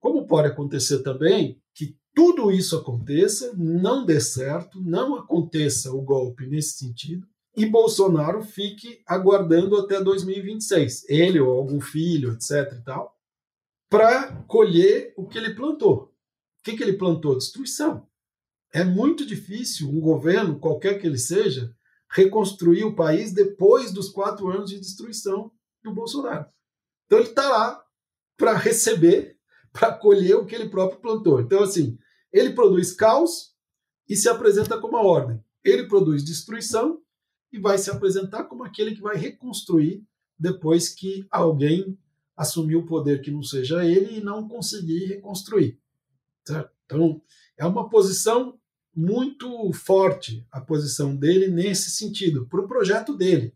[0.00, 6.46] Como pode acontecer também que tudo isso aconteça, não dê certo, não aconteça o golpe
[6.46, 7.26] nesse sentido,
[7.56, 12.72] e Bolsonaro fique aguardando até 2026, ele ou algum filho, etc.
[12.78, 13.16] e tal,
[13.88, 16.04] para colher o que ele plantou.
[16.04, 17.36] O que, que ele plantou?
[17.36, 18.06] Destruição.
[18.72, 21.74] É muito difícil um governo, qualquer que ele seja,
[22.10, 25.50] reconstruir o país depois dos quatro anos de destruição
[25.82, 26.46] do Bolsonaro.
[27.06, 27.84] Então ele está lá
[28.36, 29.36] para receber,
[29.72, 31.40] para colher o que ele próprio plantou.
[31.40, 31.98] Então, assim,
[32.32, 33.54] ele produz caos
[34.08, 35.42] e se apresenta como a ordem.
[35.64, 37.00] Ele produz destruição
[37.52, 40.04] e vai se apresentar como aquele que vai reconstruir
[40.38, 41.98] depois que alguém
[42.36, 45.78] assumir o poder que não seja ele e não conseguir reconstruir.
[46.46, 46.70] Certo?
[46.86, 47.20] Então,
[47.58, 48.58] é uma posição
[48.94, 53.54] muito forte, a posição dele nesse sentido, para o projeto dele.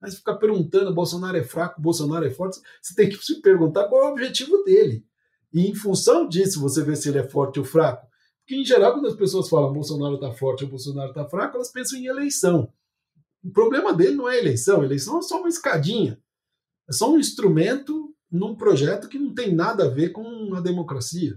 [0.00, 4.02] Mas ficar perguntando, Bolsonaro é fraco, Bolsonaro é forte, você tem que se perguntar qual
[4.02, 5.06] é o objetivo dele.
[5.52, 8.06] E em função disso, você vê se ele é forte ou fraco.
[8.40, 11.70] Porque, em geral, quando as pessoas falam Bolsonaro está forte ou Bolsonaro está fraco, elas
[11.70, 12.72] pensam em eleição.
[13.44, 16.18] O problema dele não é eleição, eleição é só uma escadinha.
[16.88, 21.36] É só um instrumento num projeto que não tem nada a ver com a democracia.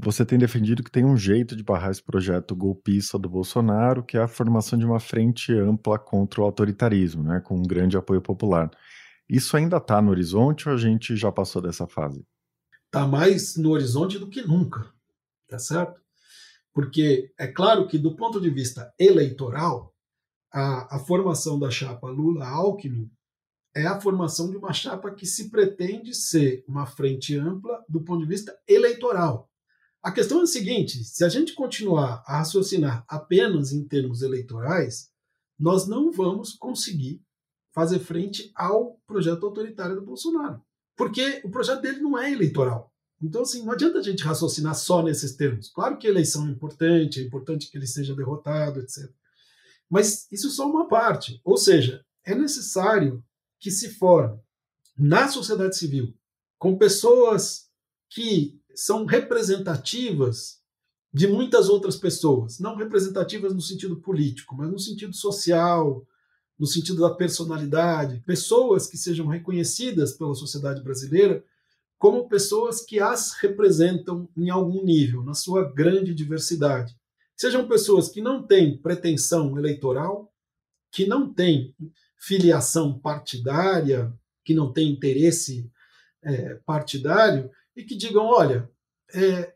[0.00, 4.16] Você tem defendido que tem um jeito de barrar esse projeto golpista do Bolsonaro, que
[4.16, 8.22] é a formação de uma frente ampla contra o autoritarismo, né, com um grande apoio
[8.22, 8.70] popular.
[9.28, 12.24] Isso ainda está no horizonte ou a gente já passou dessa fase?
[12.88, 14.90] Está mais no horizonte do que nunca,
[15.46, 16.00] tá certo?
[16.72, 19.94] Porque é claro que, do ponto de vista eleitoral,
[20.50, 23.10] a, a formação da chapa Lula-Alckmin
[23.76, 28.22] é a formação de uma chapa que se pretende ser uma frente ampla do ponto
[28.22, 29.50] de vista eleitoral.
[30.02, 35.10] A questão é a seguinte: se a gente continuar a raciocinar apenas em termos eleitorais,
[35.58, 37.22] nós não vamos conseguir
[37.74, 40.62] fazer frente ao projeto autoritário do Bolsonaro.
[40.98, 42.92] Porque o projeto dele não é eleitoral.
[43.22, 45.70] Então, assim, não adianta a gente raciocinar só nesses termos.
[45.70, 49.08] Claro que eleição é importante, é importante que ele seja derrotado, etc.
[49.88, 51.40] Mas isso é só uma parte.
[51.44, 53.24] Ou seja, é necessário
[53.60, 54.40] que se forme
[54.96, 56.12] na sociedade civil
[56.58, 57.68] com pessoas
[58.10, 60.58] que são representativas
[61.12, 66.06] de muitas outras pessoas, não representativas no sentido político, mas no sentido social,
[66.58, 71.44] no sentido da personalidade, pessoas que sejam reconhecidas pela sociedade brasileira
[71.98, 76.96] como pessoas que as representam em algum nível, na sua grande diversidade.
[77.36, 80.32] Sejam pessoas que não têm pretensão eleitoral,
[80.90, 81.74] que não têm
[82.16, 84.12] filiação partidária,
[84.44, 85.70] que não têm interesse
[86.22, 88.70] é, partidário, e que digam: olha,
[89.14, 89.54] é,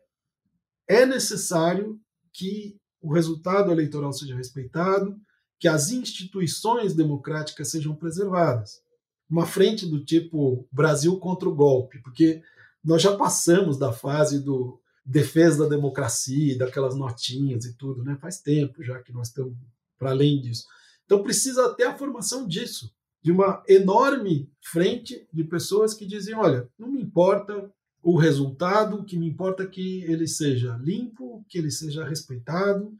[0.87, 1.99] é necessário
[2.31, 5.19] que o resultado eleitoral seja respeitado,
[5.63, 8.81] que as instituições democráticas sejam preservadas.
[9.29, 12.41] Uma frente do tipo Brasil contra o golpe, porque
[12.83, 18.17] nós já passamos da fase do defesa da democracia, daquelas notinhas e tudo, né?
[18.19, 19.55] Faz tempo já que nós estamos
[19.97, 20.65] para além disso.
[21.05, 26.69] Então precisa ter a formação disso, de uma enorme frente de pessoas que dizem, olha,
[26.77, 31.57] não me importa o resultado, o que me importa é que ele seja limpo, que
[31.57, 32.93] ele seja respeitado,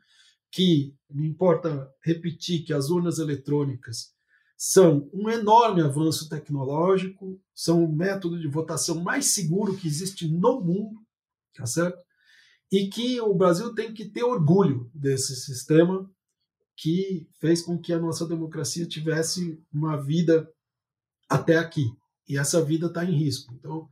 [0.54, 4.14] que me importa repetir que as urnas eletrônicas
[4.56, 10.62] são um enorme avanço tecnológico, são o método de votação mais seguro que existe no
[10.62, 11.02] mundo,
[11.56, 11.98] tá certo?
[12.72, 16.08] E que o Brasil tem que ter orgulho desse sistema
[16.78, 20.48] que fez com que a nossa democracia tivesse uma vida
[21.28, 21.92] até aqui.
[22.30, 23.56] E essa vida está em risco.
[23.56, 23.90] Então,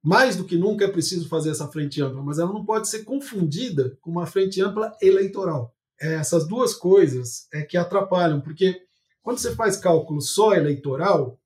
[0.00, 3.02] mais do que nunca é preciso fazer essa frente ampla, mas ela não pode ser
[3.02, 5.75] confundida com uma frente ampla eleitoral.
[6.00, 8.82] É, essas duas coisas é que atrapalham, porque
[9.22, 11.38] quando você faz cálculo só eleitoral,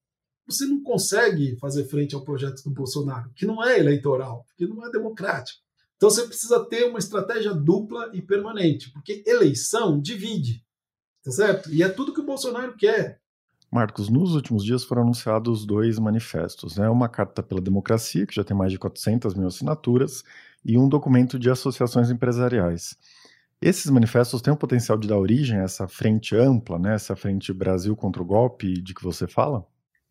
[0.46, 4.84] você não consegue fazer frente ao projeto do Bolsonaro, que não é eleitoral, que não
[4.84, 5.60] é democrático.
[5.96, 10.64] Então você precisa ter uma estratégia dupla e permanente, porque eleição divide,
[11.22, 11.70] tá certo?
[11.70, 13.20] E é tudo que o Bolsonaro quer.
[13.70, 16.88] Marcos, nos últimos dias foram anunciados dois manifestos, né?
[16.88, 20.24] Uma carta pela democracia, que já tem mais de 400 mil assinaturas,
[20.64, 22.96] e um documento de associações empresariais.
[23.62, 26.94] Esses manifestos têm o potencial de dar origem a essa frente ampla, né?
[26.94, 29.66] Essa frente Brasil contra o golpe de que você fala?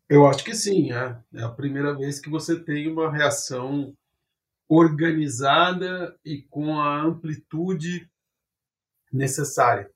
[0.08, 1.18] Eu acho que sim, é.
[1.34, 3.92] É a primeira vez que você tem uma reação
[4.68, 8.08] organizada e com a amplitude
[9.12, 9.90] necessária.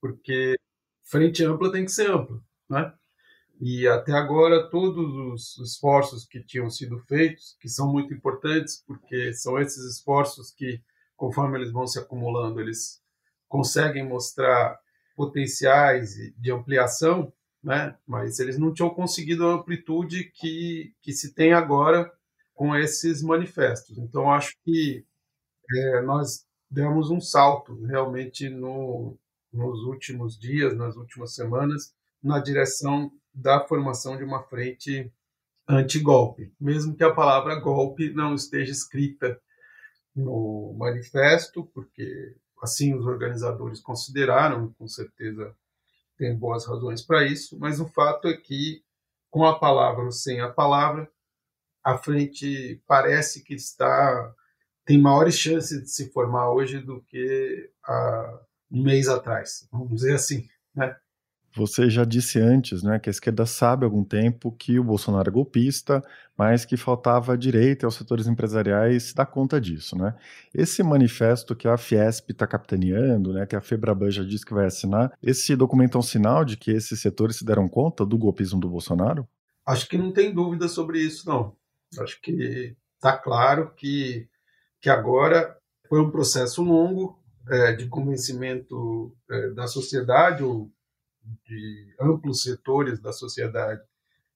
[0.00, 0.54] Porque
[1.02, 2.92] frente ampla tem que ser ampla, né?
[3.60, 9.34] E até agora todos os esforços que tinham sido feitos, que são muito importantes, porque
[9.34, 10.80] são esses esforços que,
[11.20, 13.00] conforme eles vão se acumulando, eles
[13.46, 14.78] conseguem mostrar
[15.14, 17.94] potenciais de ampliação né?
[18.06, 22.10] mas eles não tinham conseguido a amplitude que, que se tem agora
[22.54, 23.98] com esses manifestos.
[23.98, 25.04] Então, acho que
[25.70, 29.18] é, nós demos um salto realmente no,
[29.52, 31.92] nos últimos dias, nas últimas semanas,
[32.22, 35.12] na direção da formação de uma frente
[35.68, 39.40] anti-golpe, mesmo que a palavra golpe não esteja escrita
[40.14, 45.54] no manifesto, porque assim os organizadores consideraram, com certeza
[46.16, 48.82] tem boas razões para isso, mas o fato é que,
[49.30, 51.10] com a palavra ou sem a palavra,
[51.82, 54.34] a frente parece que está
[54.84, 58.40] tem maiores chances de se formar hoje do que há
[58.70, 60.96] um mês atrás, vamos dizer assim, né?
[61.54, 65.28] Você já disse antes, né, que a esquerda sabe há algum tempo que o Bolsonaro
[65.28, 66.02] é golpista,
[66.38, 70.14] mas que faltava direito aos setores empresariais dar conta disso, né?
[70.54, 74.66] Esse manifesto que a Fiesp está capitaneando, né, que a Febraban já disse que vai
[74.66, 78.60] assinar, esse documento é um sinal de que esses setores se deram conta do golpismo
[78.60, 79.28] do Bolsonaro?
[79.66, 81.54] Acho que não tem dúvida sobre isso, não.
[81.98, 84.28] Acho que está claro que,
[84.80, 85.56] que agora
[85.88, 90.70] foi um processo longo é, de convencimento é, da sociedade, ou
[91.44, 93.82] de amplos setores da sociedade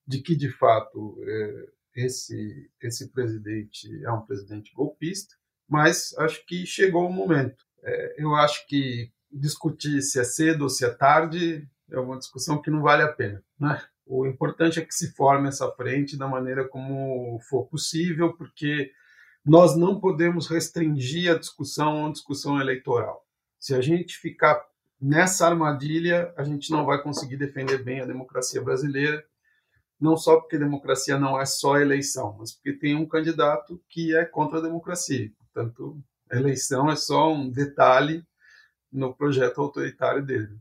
[0.06, 5.34] de que, de fato, é, esse, esse presidente é um presidente golpista,
[5.68, 7.64] mas acho que chegou o momento.
[7.82, 12.60] É, eu acho que discutir se é cedo ou se é tarde é uma discussão
[12.60, 13.42] que não vale a pena.
[13.58, 13.80] Né?
[14.06, 18.92] O importante é que se forme essa frente da maneira como for possível, porque
[19.44, 23.26] nós não podemos restringir a discussão a uma discussão eleitoral.
[23.58, 24.62] Se a gente ficar
[25.04, 29.22] nessa armadilha, a gente não vai conseguir defender bem a democracia brasileira,
[30.00, 34.24] não só porque democracia não é só eleição, mas porque tem um candidato que é
[34.24, 35.30] contra a democracia.
[35.38, 36.02] Portanto,
[36.32, 38.24] eleição é só um detalhe
[38.90, 40.56] no projeto autoritário dele.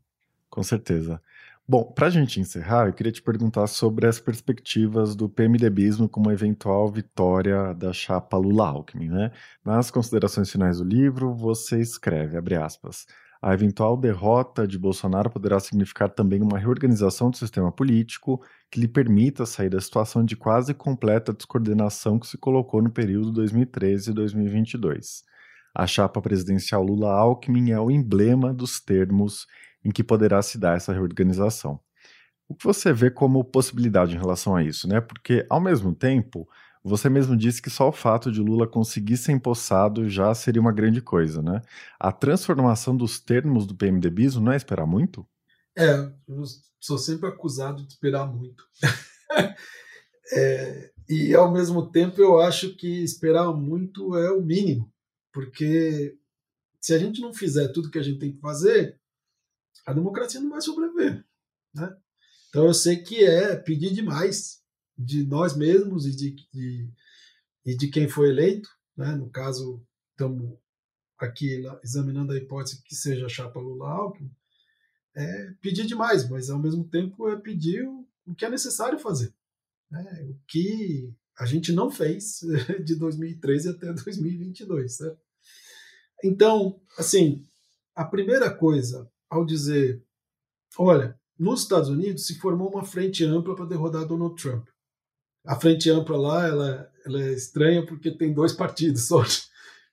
[0.50, 1.22] Com certeza.
[1.66, 6.30] Bom, para a gente encerrar, eu queria te perguntar sobre as perspectivas do PMDBismo como
[6.30, 9.32] eventual vitória da chapa Lula-Alckmin, né?
[9.64, 13.08] Nas considerações finais do livro, você escreve, abre aspas,
[13.44, 18.42] a eventual derrota de Bolsonaro poderá significar também uma reorganização do sistema político
[18.72, 23.34] que lhe permita sair da situação de quase completa descoordenação que se colocou no período
[23.34, 25.26] 2013 e 2022.
[25.76, 29.46] A chapa presidencial Lula-Alckmin é o emblema dos termos
[29.84, 31.78] em que poderá se dar essa reorganização.
[32.48, 35.02] O que você vê como possibilidade em relação a isso, né?
[35.02, 36.48] Porque, ao mesmo tempo,
[36.84, 40.72] você mesmo disse que só o fato de Lula conseguir ser empossado já seria uma
[40.72, 41.62] grande coisa, né?
[41.98, 45.26] A transformação dos termos do PMDBismo não é esperar muito?
[45.78, 46.44] É, eu
[46.80, 48.68] sou sempre acusado de esperar muito.
[50.34, 54.92] é, e ao mesmo tempo eu acho que esperar muito é o mínimo,
[55.32, 56.18] porque
[56.82, 59.00] se a gente não fizer tudo que a gente tem que fazer,
[59.86, 61.24] a democracia não vai sobreviver,
[61.74, 61.96] né?
[62.50, 64.63] Então eu sei que é pedir demais,
[64.98, 66.90] de nós mesmos e de, de,
[67.66, 68.70] e de quem foi eleito.
[68.96, 69.16] Né?
[69.16, 70.58] No caso, estamos
[71.18, 74.32] aqui examinando a hipótese que seja chapa Lula-Alckmin.
[75.16, 79.34] É pedir demais, mas ao mesmo tempo é pedir o, o que é necessário fazer.
[79.90, 80.28] Né?
[80.30, 82.42] O que a gente não fez
[82.84, 84.96] de 2013 até 2022.
[84.96, 85.20] Certo?
[86.24, 87.44] Então, assim,
[87.96, 90.04] a primeira coisa ao dizer,
[90.78, 94.68] olha, nos Estados Unidos se formou uma frente ampla para derrotar Donald Trump
[95.46, 99.24] a frente ampla lá ela, ela é estranha porque tem dois partidos só.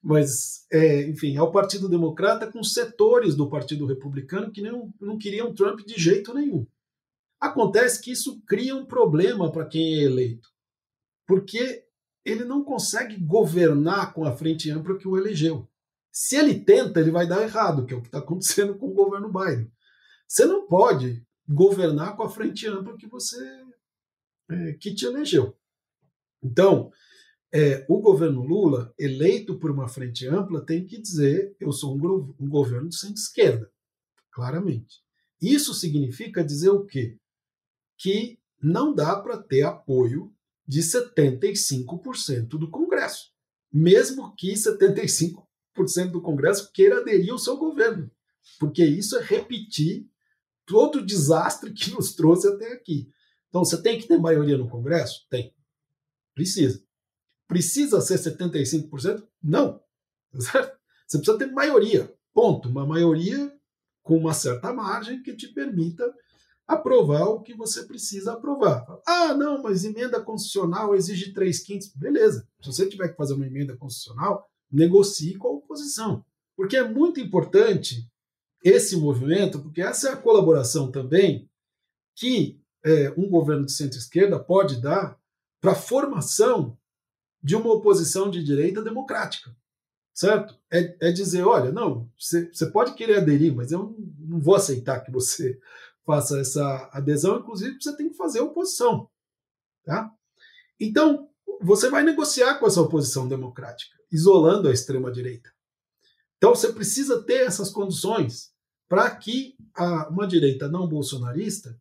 [0.02, 5.18] Mas, é, enfim, é o Partido Democrata com setores do Partido Republicano que não, não
[5.18, 6.66] queriam Trump de jeito nenhum.
[7.38, 10.48] Acontece que isso cria um problema para quem é eleito,
[11.26, 11.84] porque
[12.24, 15.68] ele não consegue governar com a frente ampla que o elegeu.
[16.12, 18.94] Se ele tenta, ele vai dar errado, que é o que está acontecendo com o
[18.94, 19.70] governo Biden.
[20.26, 23.38] Você não pode governar com a frente ampla que você
[24.50, 25.56] é, que te elegeu.
[26.42, 26.90] Então,
[27.52, 32.34] é, o governo Lula, eleito por uma frente ampla, tem que dizer: eu sou um,
[32.38, 33.70] um governo de centro-esquerda,
[34.30, 35.00] claramente.
[35.40, 37.18] Isso significa dizer o quê?
[37.98, 40.32] Que não dá para ter apoio
[40.66, 43.32] de 75% do Congresso,
[43.72, 45.42] mesmo que 75%
[46.12, 48.10] do Congresso queira aderir ao seu governo,
[48.58, 50.06] porque isso é repetir
[50.66, 53.10] todo o desastre que nos trouxe até aqui.
[53.50, 55.26] Então, você tem que ter maioria no Congresso?
[55.28, 55.52] Tem.
[56.34, 56.82] Precisa.
[57.46, 59.26] Precisa ser 75%?
[59.42, 59.82] Não.
[60.32, 62.14] Você precisa ter maioria.
[62.32, 62.68] Ponto.
[62.68, 63.52] Uma maioria
[64.00, 66.14] com uma certa margem que te permita
[66.66, 68.86] aprovar o que você precisa aprovar.
[69.04, 71.88] Ah, não, mas emenda constitucional exige três quintos.
[71.88, 72.46] Beleza.
[72.62, 76.24] Se você tiver que fazer uma emenda constitucional, negocie com a oposição.
[76.56, 78.08] Porque é muito importante
[78.62, 81.50] esse movimento, porque essa é a colaboração também
[82.14, 85.18] que é, um governo de centro-esquerda pode dar
[85.60, 86.76] para a formação
[87.42, 89.54] de uma oposição de direita democrática,
[90.12, 90.58] certo?
[90.70, 95.10] É, é dizer, olha, não, você pode querer aderir, mas eu não vou aceitar que
[95.10, 95.58] você
[96.04, 99.08] faça essa adesão, inclusive você tem que fazer oposição,
[99.84, 100.12] tá?
[100.78, 101.28] Então,
[101.60, 105.52] você vai negociar com essa oposição democrática, isolando a extrema direita.
[106.38, 108.50] Então, você precisa ter essas condições
[108.88, 111.78] para que a, uma direita não bolsonarista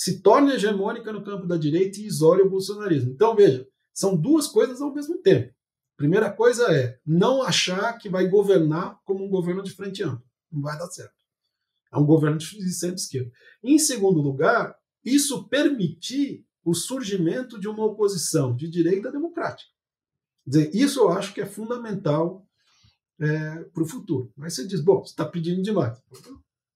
[0.00, 3.12] se torne hegemônica no campo da direita e isole o bolsonarismo.
[3.12, 5.54] Então, veja, são duas coisas ao mesmo tempo.
[5.94, 10.24] Primeira coisa é não achar que vai governar como um governo de frente ampla.
[10.50, 11.12] Não vai dar certo.
[11.92, 13.30] É um governo de centro-esquerda.
[13.62, 14.74] Em segundo lugar,
[15.04, 19.70] isso permitir o surgimento de uma oposição de direita democrática.
[20.46, 22.42] Dizer, isso eu acho que é fundamental
[23.20, 24.32] é, para o futuro.
[24.34, 26.02] Mas você diz, bom, você está pedindo demais.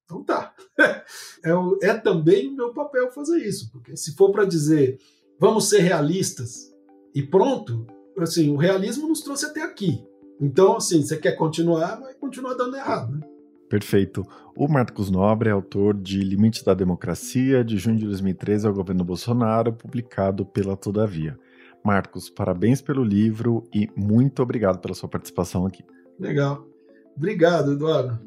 [0.05, 0.53] Então tá.
[1.47, 4.99] É, é também o meu papel fazer isso, porque se for para dizer
[5.39, 6.73] vamos ser realistas
[7.15, 7.87] e pronto,
[8.19, 10.03] assim, o realismo nos trouxe até aqui.
[10.41, 13.21] Então, assim, você quer continuar, vai continuar dando errado, né?
[13.69, 14.27] Perfeito.
[14.57, 19.05] O Marcos Nobre é autor de Limites da Democracia, de junho de 2013 ao governo
[19.05, 21.39] Bolsonaro, publicado pela Todavia.
[21.85, 25.85] Marcos, parabéns pelo livro e muito obrigado pela sua participação aqui.
[26.19, 26.67] Legal.
[27.17, 28.19] Obrigado, Eduardo.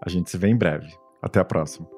[0.01, 0.95] A gente se vê em breve.
[1.21, 1.94] Até a próxima.